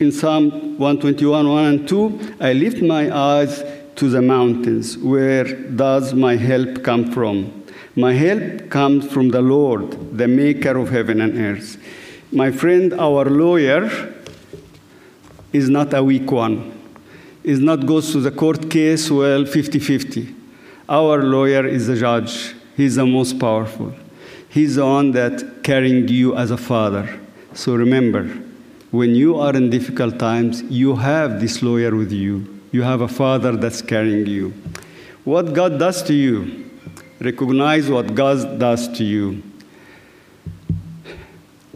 in 0.00 0.10
Psalm 0.10 0.50
121, 0.78 1.48
1 1.48 1.64
and 1.64 1.88
2, 1.88 2.36
I 2.40 2.52
lift 2.52 2.82
my 2.82 3.16
eyes 3.16 3.62
to 3.94 4.10
the 4.10 4.20
mountains. 4.20 4.98
Where 4.98 5.44
does 5.44 6.12
my 6.12 6.34
help 6.34 6.82
come 6.82 7.12
from? 7.12 7.64
My 7.94 8.14
help 8.14 8.68
comes 8.68 9.10
from 9.12 9.28
the 9.28 9.40
Lord, 9.40 10.18
the 10.18 10.26
maker 10.26 10.76
of 10.76 10.90
heaven 10.90 11.20
and 11.20 11.38
earth. 11.38 11.76
My 12.32 12.50
friend, 12.50 12.92
our 12.94 13.26
lawyer 13.26 14.12
is 15.52 15.68
not 15.68 15.94
a 15.94 16.02
weak 16.02 16.32
one. 16.32 16.72
Is 17.44 17.60
not 17.60 17.86
goes 17.86 18.10
to 18.12 18.20
the 18.20 18.30
court 18.30 18.70
case, 18.70 19.10
well, 19.10 19.44
50 19.44 19.78
50. 19.78 20.34
Our 20.88 21.22
lawyer 21.22 21.66
is 21.66 21.86
the 21.86 21.96
judge. 21.96 22.54
He's 22.76 22.96
the 22.96 23.06
most 23.06 23.38
powerful. 23.38 23.92
He's 24.52 24.74
the 24.74 24.84
one 24.84 25.12
that 25.12 25.62
carrying 25.62 26.08
you 26.08 26.36
as 26.36 26.50
a 26.50 26.58
father. 26.58 27.18
So 27.54 27.74
remember, 27.74 28.24
when 28.90 29.14
you 29.14 29.38
are 29.38 29.56
in 29.56 29.70
difficult 29.70 30.18
times, 30.18 30.60
you 30.64 30.94
have 30.96 31.40
this 31.40 31.62
lawyer 31.62 31.96
with 31.96 32.12
you. 32.12 32.60
You 32.70 32.82
have 32.82 33.00
a 33.00 33.08
father 33.08 33.56
that's 33.56 33.80
carrying 33.80 34.26
you. 34.26 34.52
What 35.24 35.54
God 35.54 35.78
does 35.78 36.02
to 36.02 36.12
you, 36.12 36.70
recognize 37.18 37.88
what 37.88 38.14
God 38.14 38.58
does 38.58 38.88
to 38.98 39.04
you. 39.04 39.42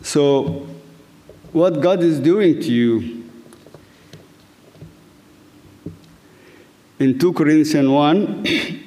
So, 0.03 0.69
what 1.53 1.81
God 1.81 2.03
is 2.03 2.21
doing 2.21 2.61
to 2.61 2.71
you. 2.71 3.25
In 6.99 7.19
2 7.19 7.33
Corinthians 7.33 7.89
1, 7.89 8.86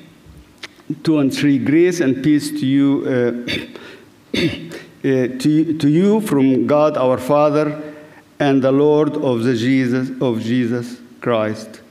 2 1.04 1.20
and 1.20 1.34
3, 1.34 1.60
grace 1.60 2.00
and 2.00 2.24
peace 2.24 2.50
to 2.50 2.66
you, 2.66 3.04
uh, 3.06 4.40
uh, 4.40 5.38
to, 5.40 5.78
to 5.78 5.88
you 5.88 6.20
from 6.22 6.66
God 6.66 6.98
our 6.98 7.18
Father 7.18 7.94
and 8.40 8.62
the 8.62 8.72
Lord 8.72 9.16
of 9.18 9.44
the 9.44 9.56
Jesus 9.56 10.10
of 10.22 10.42
Jesus 10.42 11.00
Christ. 11.22 11.82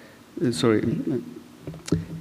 Uh, 0.45 0.51
sorry. 0.51 0.83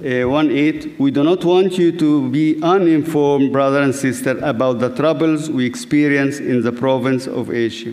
Uh, 0.04 0.28
1 0.28 0.50
8, 0.52 1.00
we 1.00 1.10
do 1.10 1.24
not 1.24 1.44
want 1.44 1.76
you 1.76 1.90
to 1.98 2.30
be 2.30 2.62
uninformed, 2.62 3.52
brother 3.52 3.82
and 3.82 3.92
sister, 3.92 4.38
about 4.42 4.78
the 4.78 4.94
troubles 4.94 5.50
we 5.50 5.66
experience 5.66 6.38
in 6.38 6.62
the 6.62 6.70
province 6.70 7.26
of 7.26 7.50
Asia. 7.50 7.92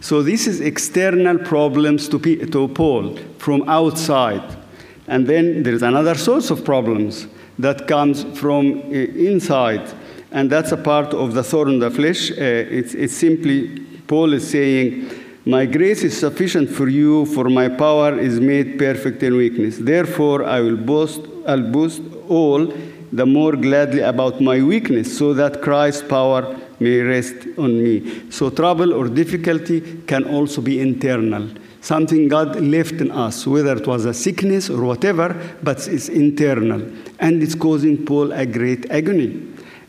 So, 0.00 0.22
this 0.22 0.46
is 0.46 0.60
external 0.60 1.38
problems 1.38 2.08
to, 2.10 2.18
to 2.18 2.68
Paul 2.68 3.16
from 3.38 3.66
outside. 3.68 4.58
And 5.06 5.26
then 5.26 5.62
there 5.62 5.72
is 5.72 5.82
another 5.82 6.14
source 6.14 6.50
of 6.50 6.66
problems 6.66 7.26
that 7.58 7.86
comes 7.86 8.24
from 8.38 8.78
uh, 8.78 8.92
inside. 8.92 9.92
And 10.30 10.50
that's 10.50 10.72
a 10.72 10.76
part 10.76 11.14
of 11.14 11.34
the 11.34 11.42
thorn 11.42 11.70
in 11.70 11.78
the 11.78 11.90
flesh. 11.90 12.30
Uh, 12.30 12.34
it's, 12.38 12.94
it's 12.94 13.14
simply, 13.14 13.80
Paul 14.06 14.34
is 14.34 14.48
saying, 14.48 15.10
my 15.46 15.64
grace 15.64 16.02
is 16.02 16.18
sufficient 16.18 16.68
for 16.68 16.88
you, 16.88 17.24
for 17.26 17.48
my 17.48 17.68
power 17.68 18.18
is 18.18 18.38
made 18.38 18.78
perfect 18.78 19.22
in 19.22 19.36
weakness. 19.36 19.78
Therefore, 19.78 20.44
I 20.44 20.60
will 20.60 20.76
boast, 20.76 21.22
I'll 21.46 21.62
boast 21.62 22.02
all 22.28 22.66
the 23.10 23.24
more 23.24 23.52
gladly 23.52 24.00
about 24.00 24.42
my 24.42 24.62
weakness, 24.62 25.16
so 25.16 25.32
that 25.32 25.62
Christ's 25.62 26.02
power 26.02 26.54
may 26.78 27.00
rest 27.00 27.34
on 27.56 27.82
me. 27.82 28.30
So, 28.30 28.50
trouble 28.50 28.92
or 28.92 29.08
difficulty 29.08 30.02
can 30.06 30.24
also 30.24 30.60
be 30.60 30.80
internal. 30.80 31.48
Something 31.80 32.28
God 32.28 32.60
left 32.60 32.94
in 32.94 33.10
us, 33.10 33.46
whether 33.46 33.76
it 33.76 33.86
was 33.86 34.04
a 34.04 34.12
sickness 34.12 34.68
or 34.68 34.82
whatever, 34.82 35.34
but 35.62 35.86
it's 35.86 36.08
internal. 36.08 36.82
And 37.20 37.42
it's 37.42 37.54
causing 37.54 38.04
Paul 38.04 38.32
a 38.32 38.44
great 38.44 38.90
agony. 38.90 39.46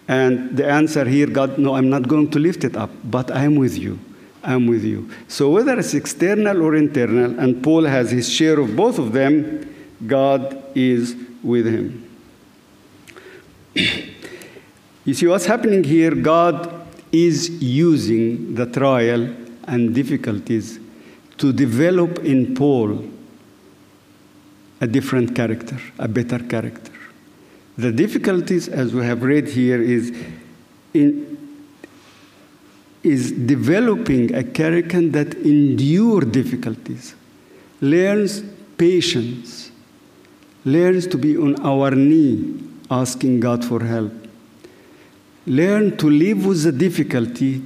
And 0.08 0.56
the 0.56 0.67
answer 0.67 1.06
here, 1.06 1.28
God, 1.28 1.58
no, 1.58 1.75
I'm 1.75 1.89
not 1.89 2.08
going 2.08 2.30
to 2.32 2.39
lift 2.39 2.63
it 2.63 2.75
up, 2.75 2.89
but 3.04 3.32
I 3.32 3.43
am 3.43 3.56
with 3.56 3.78
you. 3.78 3.99
I'm 4.43 4.67
with 4.67 4.84
you. 4.84 5.10
So 5.28 5.49
whether 5.49 5.78
it's 5.78 5.93
external 5.93 6.62
or 6.62 6.75
internal, 6.75 7.39
and 7.39 7.63
Paul 7.63 7.86
has 7.86 8.12
his 8.12 8.32
share 8.32 8.60
of 8.60 8.75
both 8.75 8.97
of 8.97 9.12
them, 9.12 9.75
God 10.06 10.63
is 10.75 11.15
with 11.43 11.65
him. 11.65 12.10
you 15.06 15.13
see 15.13 15.28
what's 15.28 15.45
happening 15.45 15.84
here? 15.84 16.15
God 16.15 16.88
is 17.12 17.49
using 17.62 18.56
the 18.56 18.65
trial 18.65 19.36
and 19.67 19.93
difficulties 19.93 20.80
to 21.39 21.52
develop 21.52 22.19
in 22.19 22.54
Paul 22.54 23.04
a 24.82 24.88
different 24.88 25.36
character, 25.36 25.78
a 25.97 26.08
better 26.08 26.39
character. 26.39 26.91
The 27.78 27.91
difficulties, 27.91 28.67
as 28.67 28.93
we 28.93 29.04
have 29.06 29.23
read 29.23 29.47
here, 29.47 29.82
is 29.82 30.13
in 30.93 31.30
is 33.02 33.32
developing 33.32 34.36
a 34.36 34.43
character 34.43 35.08
that 35.08 35.34
endure 35.36 36.19
difficulties, 36.21 37.15
learns 37.80 38.43
patience, 38.78 39.71
learns 40.65 41.08
to 41.08 41.17
be 41.17 41.38
on 41.38 41.56
our 41.65 41.91
knee 41.91 42.62
asking 42.91 43.39
God 43.39 43.63
for 43.63 43.84
help, 43.86 44.12
learn 45.45 45.95
to 45.97 46.10
live 46.10 46.45
with 46.45 46.63
the 46.63 46.73
difficulty 46.73 47.62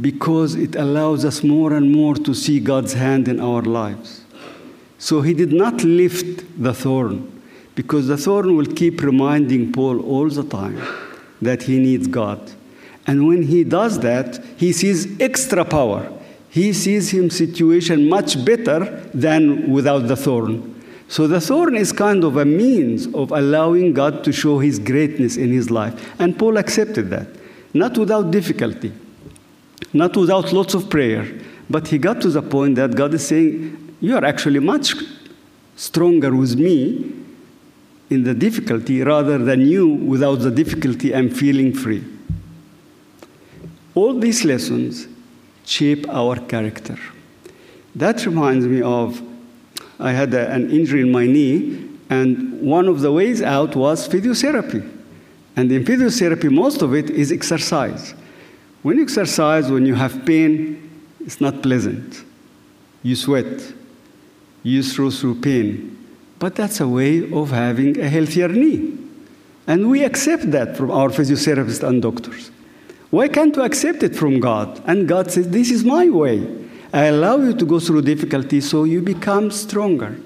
because 0.00 0.54
it 0.54 0.76
allows 0.76 1.24
us 1.24 1.42
more 1.42 1.72
and 1.72 1.90
more 1.90 2.14
to 2.14 2.34
see 2.34 2.60
God's 2.60 2.92
hand 2.92 3.28
in 3.28 3.40
our 3.40 3.62
lives. 3.62 4.24
So 4.98 5.20
he 5.22 5.34
did 5.34 5.52
not 5.52 5.82
lift 5.84 6.44
the 6.62 6.74
thorn 6.74 7.42
because 7.74 8.08
the 8.08 8.16
thorn 8.16 8.56
will 8.56 8.66
keep 8.66 9.02
reminding 9.02 9.72
Paul 9.72 10.04
all 10.04 10.28
the 10.28 10.42
time 10.42 10.80
that 11.40 11.62
he 11.62 11.78
needs 11.78 12.06
God. 12.08 12.40
And 13.06 13.26
when 13.26 13.42
he 13.42 13.64
does 13.64 14.00
that, 14.00 14.44
he 14.56 14.72
sees 14.72 15.20
extra 15.20 15.64
power. 15.64 16.12
He 16.50 16.72
sees 16.72 17.10
him 17.10 17.30
situation 17.30 18.08
much 18.08 18.44
better 18.44 19.08
than 19.14 19.70
without 19.70 20.08
the 20.08 20.16
thorn. 20.16 20.74
So 21.08 21.26
the 21.26 21.40
thorn 21.40 21.74
is 21.76 21.92
kind 21.92 22.22
of 22.24 22.36
a 22.36 22.44
means 22.44 23.06
of 23.14 23.32
allowing 23.32 23.94
God 23.94 24.24
to 24.24 24.32
show 24.32 24.58
his 24.58 24.78
greatness 24.78 25.36
in 25.36 25.50
his 25.50 25.70
life. 25.70 25.94
And 26.18 26.38
Paul 26.38 26.58
accepted 26.58 27.08
that, 27.10 27.28
not 27.72 27.96
without 27.96 28.30
difficulty, 28.30 28.92
not 29.92 30.16
without 30.16 30.52
lots 30.52 30.74
of 30.74 30.90
prayer, 30.90 31.26
but 31.70 31.88
he 31.88 31.98
got 31.98 32.20
to 32.22 32.30
the 32.30 32.42
point 32.42 32.76
that 32.76 32.94
God 32.94 33.14
is 33.14 33.26
saying, 33.26 33.96
You 34.00 34.16
are 34.16 34.24
actually 34.24 34.60
much 34.60 34.94
stronger 35.76 36.34
with 36.34 36.56
me 36.56 37.12
in 38.10 38.24
the 38.24 38.34
difficulty 38.34 39.02
rather 39.02 39.38
than 39.38 39.60
you 39.60 39.86
without 39.88 40.36
the 40.36 40.50
difficulty 40.50 41.12
and 41.12 41.36
feeling 41.36 41.72
free. 41.72 42.04
All 43.94 44.18
these 44.18 44.44
lessons 44.44 45.08
shape 45.64 46.08
our 46.08 46.36
character. 46.36 46.98
That 47.94 48.24
reminds 48.24 48.66
me 48.66 48.80
of 48.80 49.20
I 50.00 50.12
had 50.12 50.32
a, 50.32 50.50
an 50.50 50.70
injury 50.70 51.02
in 51.02 51.10
my 51.10 51.26
knee, 51.26 51.88
and 52.08 52.60
one 52.62 52.86
of 52.88 53.00
the 53.00 53.12
ways 53.12 53.42
out 53.42 53.74
was 53.74 54.08
physiotherapy. 54.08 54.88
And 55.56 55.70
in 55.72 55.84
physiotherapy, 55.84 56.50
most 56.50 56.82
of 56.82 56.94
it 56.94 57.10
is 57.10 57.32
exercise. 57.32 58.14
When 58.82 58.96
you 58.96 59.02
exercise, 59.02 59.70
when 59.70 59.86
you 59.86 59.94
have 59.94 60.24
pain, 60.24 60.88
it's 61.20 61.40
not 61.40 61.62
pleasant. 61.62 62.24
You 63.02 63.16
sweat, 63.16 63.72
you 64.62 64.82
throw 64.82 65.10
through 65.10 65.40
pain. 65.40 65.94
But 66.38 66.54
that's 66.54 66.80
a 66.80 66.88
way 66.88 67.30
of 67.30 67.50
having 67.50 67.98
a 67.98 68.08
healthier 68.08 68.48
knee. 68.48 68.96
And 69.66 69.90
we 69.90 70.04
accept 70.04 70.50
that 70.52 70.76
from 70.76 70.90
our 70.90 71.08
physiotherapists 71.08 71.86
and 71.86 72.00
doctors. 72.00 72.50
Why 73.10 73.28
can't 73.28 73.56
we 73.56 73.62
accept 73.62 74.02
it 74.02 74.14
from 74.14 74.38
God? 74.38 74.80
And 74.86 75.08
God 75.08 75.30
says, 75.30 75.48
This 75.50 75.70
is 75.70 75.84
my 75.84 76.08
way. 76.08 76.46
I 76.92 77.06
allow 77.06 77.36
you 77.38 77.52
to 77.54 77.64
go 77.64 77.80
through 77.80 78.02
difficulty 78.02 78.60
so 78.60 78.84
you 78.84 79.02
become 79.02 79.50
stronger. 79.50 80.18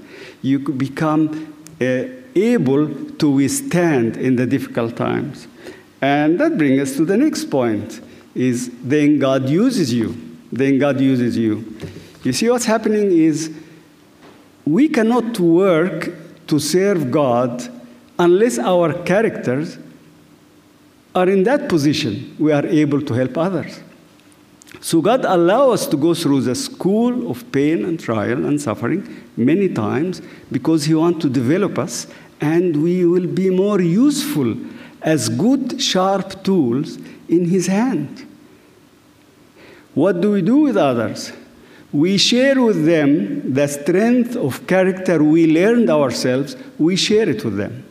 You 0.43 0.59
become 0.59 1.55
uh, 1.81 2.05
able 2.35 2.89
to 3.19 3.31
withstand 3.31 4.17
in 4.17 4.37
the 4.37 4.47
difficult 4.47 4.97
times. 4.97 5.49
And 6.01 6.39
that 6.41 6.59
brings 6.59 6.81
us 6.81 6.97
to 6.97 7.05
the 7.05 7.17
next 7.17 7.47
point 7.47 8.01
is 8.35 8.71
then 8.83 9.19
God 9.19 9.49
uses 9.49 9.93
you. 9.93 10.17
Then 10.51 10.79
God 10.79 11.01
uses 11.01 11.37
you. 11.37 11.77
You 12.23 12.33
see 12.33 12.49
what's 12.49 12.65
happening 12.65 13.11
is 13.11 13.51
we 14.65 14.89
cannot 14.89 15.39
work 15.41 16.11
to 16.47 16.59
serve 16.59 17.11
God 17.11 17.69
unless 18.19 18.59
our 18.59 18.93
characters 19.05 19.79
are 21.15 21.29
in 21.29 21.43
that 21.45 21.69
position, 21.69 22.35
we 22.39 22.53
are 22.53 22.65
able 22.67 23.01
to 23.03 23.13
help 23.13 23.37
others. 23.37 23.81
So 24.81 25.01
God 25.01 25.25
allows 25.25 25.83
us 25.83 25.87
to 25.89 25.97
go 25.97 26.15
through 26.15 26.43
the 26.43 26.55
school 26.55 27.31
of 27.31 27.51
pain 27.53 27.85
and 27.85 28.01
trial 28.01 28.47
and 28.47 28.61
suffering 28.61 29.25
many 29.37 29.69
times 29.69 30.23
because 30.51 30.85
He 30.85 30.95
wants 30.95 31.21
to 31.23 31.29
develop 31.29 31.79
us 31.79 32.07
and 32.41 32.83
we 32.83 33.05
will 33.05 33.27
be 33.27 33.51
more 33.51 33.81
useful 33.81 34.57
as 35.03 35.29
good, 35.29 35.81
sharp 35.81 36.43
tools 36.43 36.99
in 37.33 37.47
His 37.47 37.67
hand. 37.67 38.27
What 39.95 40.21
do 40.21 40.33
we 40.33 40.43
do 40.43 40.59
with 40.59 40.77
others? 40.77 41.33
We 41.93 42.17
share 42.17 42.63
with 42.63 42.87
them 42.87 43.53
the 43.53 43.67
strength 43.67 44.37
of 44.37 44.67
character 44.67 45.23
we 45.23 45.47
learned 45.47 45.91
ourselves, 45.91 46.57
we 46.79 46.97
share 46.97 47.29
it 47.29 47.45
with 47.45 47.57
them. 47.57 47.85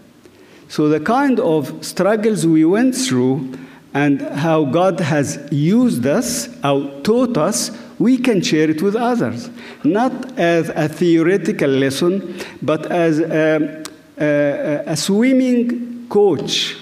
So, 0.68 0.88
the 0.90 1.00
kind 1.00 1.40
of 1.40 1.86
struggles 1.86 2.48
we 2.48 2.66
went 2.66 2.96
through 2.96 3.58
and 3.94 4.22
how 4.22 4.64
God 4.66 5.00
has 5.02 5.38
used 5.52 6.06
us, 6.06 6.48
how 6.64 7.02
taught 7.02 7.38
us, 7.38 7.72
we 8.00 8.18
can 8.18 8.42
share 8.42 8.70
it 8.70 8.82
with 8.82 8.96
others. 8.96 9.50
Not 9.84 10.40
as 10.40 10.70
a 10.70 10.88
theoretical 10.88 11.70
lesson, 11.70 12.40
but 12.62 12.92
as 12.92 13.20
a, 13.20 13.84
a, 14.18 14.84
a 14.88 14.98
swimming 14.98 16.08
coach 16.08 16.78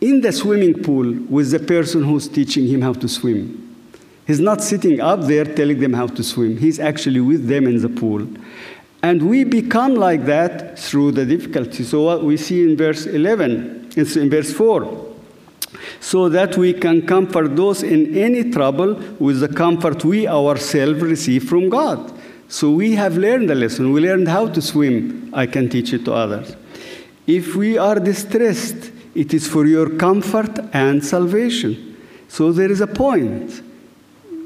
in 0.00 0.20
the 0.20 0.32
swimming 0.32 0.82
pool 0.82 1.12
with 1.28 1.50
the 1.50 1.58
person 1.58 2.04
who's 2.04 2.28
teaching 2.28 2.66
him 2.66 2.82
how 2.82 2.92
to 2.92 3.08
swim. 3.08 3.62
He's 4.26 4.40
not 4.40 4.62
sitting 4.62 5.00
up 5.00 5.22
there 5.22 5.44
telling 5.44 5.78
them 5.80 5.92
how 5.92 6.08
to 6.08 6.22
swim, 6.22 6.56
he's 6.58 6.78
actually 6.80 7.20
with 7.20 7.46
them 7.46 7.66
in 7.66 7.80
the 7.80 7.88
pool. 7.88 8.26
And 9.02 9.28
we 9.28 9.44
become 9.44 9.94
like 9.94 10.24
that 10.24 10.78
through 10.78 11.12
the 11.12 11.24
difficulty. 11.24 11.84
So, 11.84 12.02
what 12.02 12.24
we 12.24 12.36
see 12.36 12.64
in 12.64 12.76
verse 12.76 13.06
11, 13.06 13.92
it's 13.96 14.16
in 14.16 14.28
verse 14.30 14.52
4 14.52 15.06
so 16.00 16.28
that 16.28 16.56
we 16.56 16.72
can 16.72 17.06
comfort 17.06 17.56
those 17.56 17.82
in 17.82 18.16
any 18.16 18.50
trouble 18.50 18.94
with 19.18 19.40
the 19.40 19.48
comfort 19.48 20.04
we 20.04 20.26
ourselves 20.26 21.00
receive 21.00 21.48
from 21.48 21.68
God. 21.68 22.12
So 22.48 22.70
we 22.70 22.92
have 22.92 23.16
learned 23.16 23.50
the 23.50 23.54
lesson. 23.54 23.92
We 23.92 24.00
learned 24.00 24.28
how 24.28 24.48
to 24.48 24.62
swim. 24.62 25.30
I 25.34 25.46
can 25.46 25.68
teach 25.68 25.92
it 25.92 26.04
to 26.04 26.12
others. 26.12 26.54
If 27.26 27.56
we 27.56 27.76
are 27.76 27.98
distressed, 27.98 28.92
it 29.16 29.32
is 29.32 29.48
for 29.48 29.66
your 29.66 29.90
comfort 29.96 30.58
and 30.72 31.04
salvation. 31.04 31.96
So 32.28 32.52
there 32.52 32.70
is 32.70 32.80
a 32.80 32.86
point. 32.86 33.62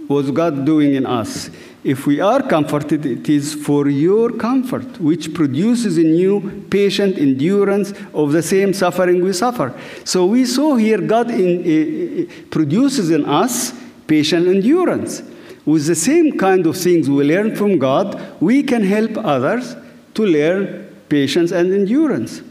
What's 0.06 0.30
God 0.30 0.64
doing 0.64 0.94
in 0.94 1.06
us? 1.06 1.50
If 1.82 2.06
we 2.06 2.20
are 2.20 2.42
comforted, 2.42 3.06
it 3.06 3.28
is 3.28 3.54
for 3.54 3.88
your 3.88 4.32
comfort, 4.32 5.00
which 5.00 5.32
produces 5.32 5.96
in 5.96 6.14
you 6.14 6.66
patient 6.70 7.16
endurance 7.16 7.94
of 8.12 8.32
the 8.32 8.42
same 8.42 8.74
suffering 8.74 9.24
we 9.24 9.32
suffer. 9.32 9.74
So 10.04 10.26
we 10.26 10.44
saw 10.44 10.76
here 10.76 10.98
God 10.98 11.30
in, 11.30 11.48
uh, 11.62 12.32
produces 12.50 13.10
in 13.10 13.24
us 13.24 13.72
patient 14.06 14.46
endurance. 14.46 15.22
With 15.64 15.86
the 15.86 15.94
same 15.94 16.36
kind 16.36 16.66
of 16.66 16.76
things 16.76 17.08
we 17.08 17.24
learn 17.24 17.56
from 17.56 17.78
God, 17.78 18.20
we 18.40 18.62
can 18.62 18.82
help 18.82 19.16
others 19.16 19.74
to 20.14 20.22
learn 20.24 20.86
patience 21.08 21.50
and 21.50 21.72
endurance. 21.72 22.42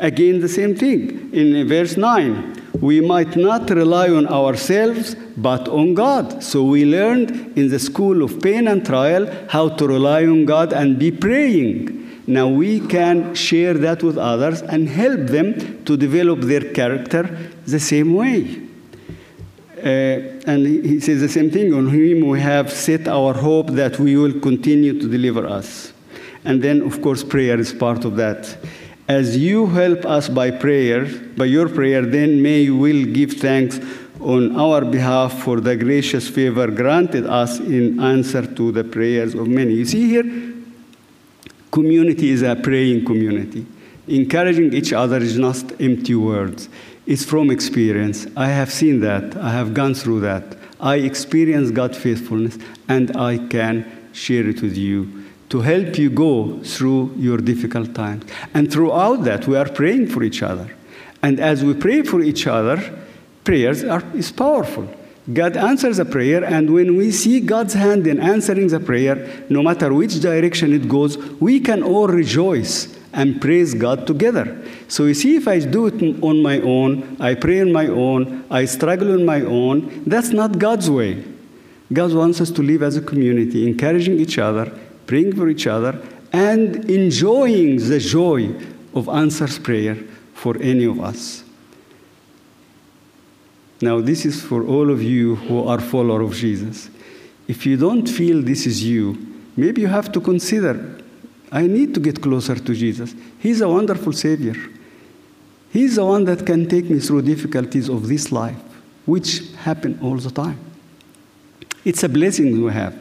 Again, 0.00 0.40
the 0.40 0.48
same 0.48 0.74
thing 0.74 1.32
in 1.32 1.68
verse 1.68 1.96
9 1.96 2.60
we 2.80 3.00
might 3.00 3.36
not 3.36 3.68
rely 3.68 4.08
on 4.08 4.26
ourselves, 4.26 5.14
but 5.36 5.68
on 5.68 5.94
God. 5.94 6.42
So 6.42 6.64
we 6.64 6.84
learned 6.86 7.58
in 7.58 7.68
the 7.68 7.78
school 7.78 8.22
of 8.22 8.40
pain 8.40 8.68
and 8.68 8.84
trial 8.84 9.26
how 9.48 9.68
to 9.68 9.86
rely 9.86 10.24
on 10.24 10.46
God 10.46 10.72
and 10.72 10.98
be 10.98 11.10
praying. 11.10 12.22
Now 12.26 12.48
we 12.48 12.80
can 12.80 13.34
share 13.34 13.74
that 13.74 14.02
with 14.02 14.16
others 14.16 14.62
and 14.62 14.88
help 14.88 15.26
them 15.26 15.84
to 15.84 15.96
develop 15.96 16.40
their 16.40 16.72
character 16.72 17.50
the 17.66 17.80
same 17.80 18.14
way. 18.14 18.62
Uh, 19.76 20.40
and 20.46 20.66
he 20.66 21.00
says 21.00 21.20
the 21.20 21.28
same 21.28 21.50
thing 21.50 21.72
on 21.74 21.88
him 21.88 22.28
we 22.28 22.40
have 22.40 22.70
set 22.70 23.08
our 23.08 23.32
hope 23.34 23.68
that 23.68 23.98
we 23.98 24.16
will 24.16 24.38
continue 24.40 24.98
to 24.98 25.08
deliver 25.08 25.46
us. 25.46 25.92
And 26.44 26.62
then, 26.62 26.82
of 26.82 27.02
course, 27.02 27.22
prayer 27.22 27.58
is 27.58 27.72
part 27.72 28.04
of 28.04 28.16
that. 28.16 28.56
As 29.10 29.36
you 29.36 29.66
help 29.66 30.06
us 30.06 30.28
by 30.28 30.52
prayer, 30.52 31.04
by 31.36 31.46
your 31.46 31.68
prayer, 31.68 32.02
then 32.02 32.40
may 32.40 32.60
you 32.60 32.76
will 32.76 33.04
give 33.06 33.32
thanks 33.32 33.80
on 34.20 34.54
our 34.54 34.84
behalf 34.84 35.42
for 35.42 35.60
the 35.60 35.74
gracious 35.74 36.28
favor 36.28 36.68
granted 36.68 37.26
us 37.26 37.58
in 37.58 37.98
answer 37.98 38.46
to 38.46 38.70
the 38.70 38.84
prayers 38.84 39.34
of 39.34 39.48
many. 39.48 39.74
You 39.74 39.84
see 39.84 40.08
here, 40.10 40.54
community 41.72 42.30
is 42.30 42.42
a 42.42 42.54
praying 42.54 43.04
community. 43.04 43.66
Encouraging 44.06 44.72
each 44.74 44.92
other 44.92 45.16
is 45.16 45.36
not 45.36 45.58
empty 45.80 46.14
words. 46.14 46.68
It's 47.04 47.24
from 47.24 47.50
experience. 47.50 48.28
I 48.36 48.46
have 48.46 48.72
seen 48.72 49.00
that. 49.00 49.36
I 49.36 49.50
have 49.50 49.74
gone 49.74 49.94
through 49.94 50.20
that. 50.20 50.56
I 50.78 50.98
experience 50.98 51.72
God's 51.72 51.98
faithfulness 51.98 52.58
and 52.88 53.16
I 53.16 53.38
can 53.48 53.90
share 54.12 54.48
it 54.48 54.62
with 54.62 54.76
you 54.76 55.19
to 55.50 55.60
help 55.60 55.98
you 55.98 56.08
go 56.10 56.58
through 56.62 57.12
your 57.16 57.38
difficult 57.38 57.94
times. 57.94 58.24
And 58.54 58.72
throughout 58.72 59.24
that, 59.24 59.46
we 59.46 59.56
are 59.56 59.68
praying 59.68 60.08
for 60.08 60.22
each 60.22 60.42
other. 60.42 60.74
And 61.22 61.38
as 61.38 61.64
we 61.64 61.74
pray 61.74 62.02
for 62.02 62.22
each 62.22 62.46
other, 62.46 62.78
prayers 63.44 63.84
are, 63.84 64.02
is 64.14 64.32
powerful. 64.32 64.88
God 65.32 65.56
answers 65.56 65.98
a 65.98 66.04
prayer, 66.04 66.42
and 66.44 66.72
when 66.72 66.96
we 66.96 67.10
see 67.10 67.40
God's 67.40 67.74
hand 67.74 68.06
in 68.06 68.18
answering 68.18 68.68
the 68.68 68.80
prayer, 68.80 69.44
no 69.48 69.62
matter 69.62 69.92
which 69.92 70.20
direction 70.20 70.72
it 70.72 70.88
goes, 70.88 71.18
we 71.40 71.60
can 71.60 71.82
all 71.82 72.08
rejoice 72.08 72.96
and 73.12 73.40
praise 73.40 73.74
God 73.74 74.06
together. 74.06 74.64
So 74.88 75.04
you 75.04 75.14
see, 75.14 75.36
if 75.36 75.46
I 75.46 75.58
do 75.58 75.86
it 75.86 76.22
on 76.22 76.42
my 76.42 76.60
own, 76.60 77.16
I 77.20 77.34
pray 77.34 77.60
on 77.60 77.72
my 77.72 77.86
own, 77.86 78.44
I 78.50 78.64
struggle 78.64 79.12
on 79.12 79.24
my 79.24 79.42
own, 79.42 80.04
that's 80.04 80.30
not 80.30 80.58
God's 80.58 80.88
way. 80.88 81.24
God 81.92 82.12
wants 82.14 82.40
us 82.40 82.50
to 82.52 82.62
live 82.62 82.82
as 82.82 82.96
a 82.96 83.02
community, 83.02 83.68
encouraging 83.68 84.18
each 84.18 84.38
other, 84.38 84.72
praying 85.10 85.34
for 85.34 85.48
each 85.48 85.66
other, 85.66 86.00
and 86.32 86.88
enjoying 86.88 87.78
the 87.88 87.98
joy 87.98 88.48
of 88.94 89.08
answers 89.08 89.58
prayer 89.58 89.96
for 90.34 90.56
any 90.58 90.84
of 90.84 91.00
us. 91.00 91.42
Now, 93.82 94.00
this 94.00 94.24
is 94.24 94.40
for 94.40 94.64
all 94.64 94.88
of 94.88 95.02
you 95.02 95.34
who 95.34 95.66
are 95.66 95.80
followers 95.80 96.30
of 96.30 96.36
Jesus. 96.36 96.90
If 97.48 97.66
you 97.66 97.76
don't 97.76 98.06
feel 98.06 98.40
this 98.40 98.66
is 98.66 98.84
you, 98.84 99.18
maybe 99.56 99.80
you 99.80 99.88
have 99.88 100.12
to 100.12 100.20
consider 100.20 100.74
I 101.50 101.66
need 101.66 101.92
to 101.94 102.00
get 102.00 102.22
closer 102.22 102.54
to 102.54 102.72
Jesus. 102.72 103.12
He's 103.40 103.60
a 103.60 103.68
wonderful 103.68 104.12
Savior. 104.12 104.54
He's 105.72 105.96
the 105.96 106.04
one 106.04 106.24
that 106.26 106.46
can 106.46 106.68
take 106.68 106.88
me 106.88 107.00
through 107.00 107.22
difficulties 107.22 107.88
of 107.88 108.06
this 108.06 108.30
life, 108.30 108.60
which 109.06 109.52
happen 109.56 109.98
all 110.00 110.18
the 110.18 110.30
time. 110.30 110.60
It's 111.84 112.04
a 112.04 112.08
blessing 112.08 112.62
we 112.62 112.72
have, 112.72 112.96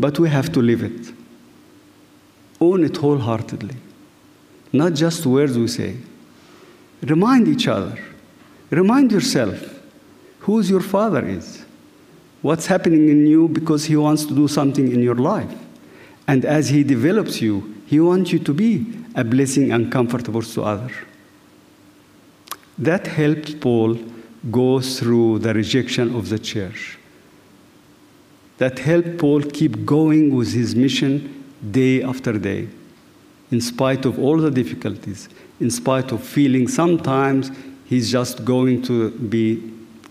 but 0.00 0.18
we 0.18 0.30
have 0.30 0.50
to 0.52 0.62
live 0.62 0.82
it 0.82 1.12
own 2.62 2.84
it 2.84 2.96
wholeheartedly, 2.96 3.76
not 4.72 4.94
just 4.94 5.26
words 5.26 5.58
we 5.58 5.66
say. 5.66 5.96
Remind 7.02 7.48
each 7.48 7.66
other, 7.66 7.98
remind 8.70 9.10
yourself 9.10 9.58
who 10.40 10.60
your 10.62 10.80
father 10.80 11.26
is, 11.26 11.64
what's 12.42 12.66
happening 12.66 13.08
in 13.08 13.26
you 13.26 13.48
because 13.48 13.84
he 13.84 13.96
wants 13.96 14.24
to 14.26 14.34
do 14.34 14.46
something 14.46 14.92
in 14.92 15.02
your 15.02 15.16
life. 15.16 15.52
And 16.28 16.44
as 16.44 16.68
he 16.68 16.84
develops 16.84 17.42
you, 17.42 17.74
he 17.86 17.98
wants 17.98 18.32
you 18.32 18.38
to 18.38 18.54
be 18.54 18.86
a 19.16 19.24
blessing 19.24 19.72
and 19.72 19.90
comfortable 19.90 20.42
to 20.42 20.62
others. 20.62 20.92
That 22.78 23.06
helped 23.06 23.60
Paul 23.60 23.98
go 24.50 24.80
through 24.80 25.40
the 25.40 25.52
rejection 25.52 26.14
of 26.14 26.28
the 26.28 26.38
church. 26.38 26.98
That 28.58 28.78
helped 28.78 29.18
Paul 29.18 29.42
keep 29.42 29.84
going 29.84 30.34
with 30.34 30.52
his 30.52 30.74
mission 30.74 31.41
day 31.70 32.02
after 32.02 32.32
day, 32.38 32.68
in 33.50 33.60
spite 33.60 34.04
of 34.04 34.18
all 34.18 34.38
the 34.38 34.50
difficulties, 34.50 35.28
in 35.60 35.70
spite 35.70 36.12
of 36.12 36.22
feeling 36.22 36.68
sometimes 36.68 37.50
he's 37.86 38.10
just 38.10 38.44
going 38.44 38.82
to 38.82 39.10
be 39.10 39.62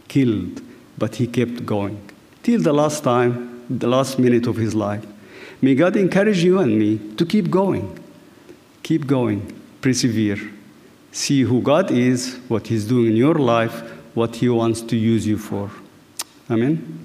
killed, 0.08 0.62
but 0.98 1.16
he 1.16 1.28
kept 1.28 1.66
going 1.66 2.00
till 2.44 2.62
the 2.62 2.74
last 2.74 3.04
time, 3.04 3.64
the 3.70 3.88
last 3.88 4.20
minute 4.20 4.48
of 4.48 4.56
his 4.56 4.74
life. 4.74 5.06
May 5.62 5.76
God 5.76 5.96
encourage 5.96 6.44
you 6.44 6.60
and 6.60 6.78
me 6.78 6.98
to 7.18 7.26
keep 7.26 7.50
going, 7.50 8.00
keep 8.82 9.06
going, 9.06 9.54
persevere. 9.82 10.40
See 11.12 11.42
who 11.42 11.62
God 11.62 11.92
is, 11.92 12.40
what 12.48 12.68
He's 12.68 12.86
doing 12.86 13.08
in 13.08 13.16
your 13.18 13.36
life, 13.36 13.82
what 14.14 14.38
He 14.38 14.48
wants 14.48 14.82
to 14.82 14.96
use 14.96 15.28
you 15.28 15.38
for. 15.38 15.70
Amen. 16.50 17.01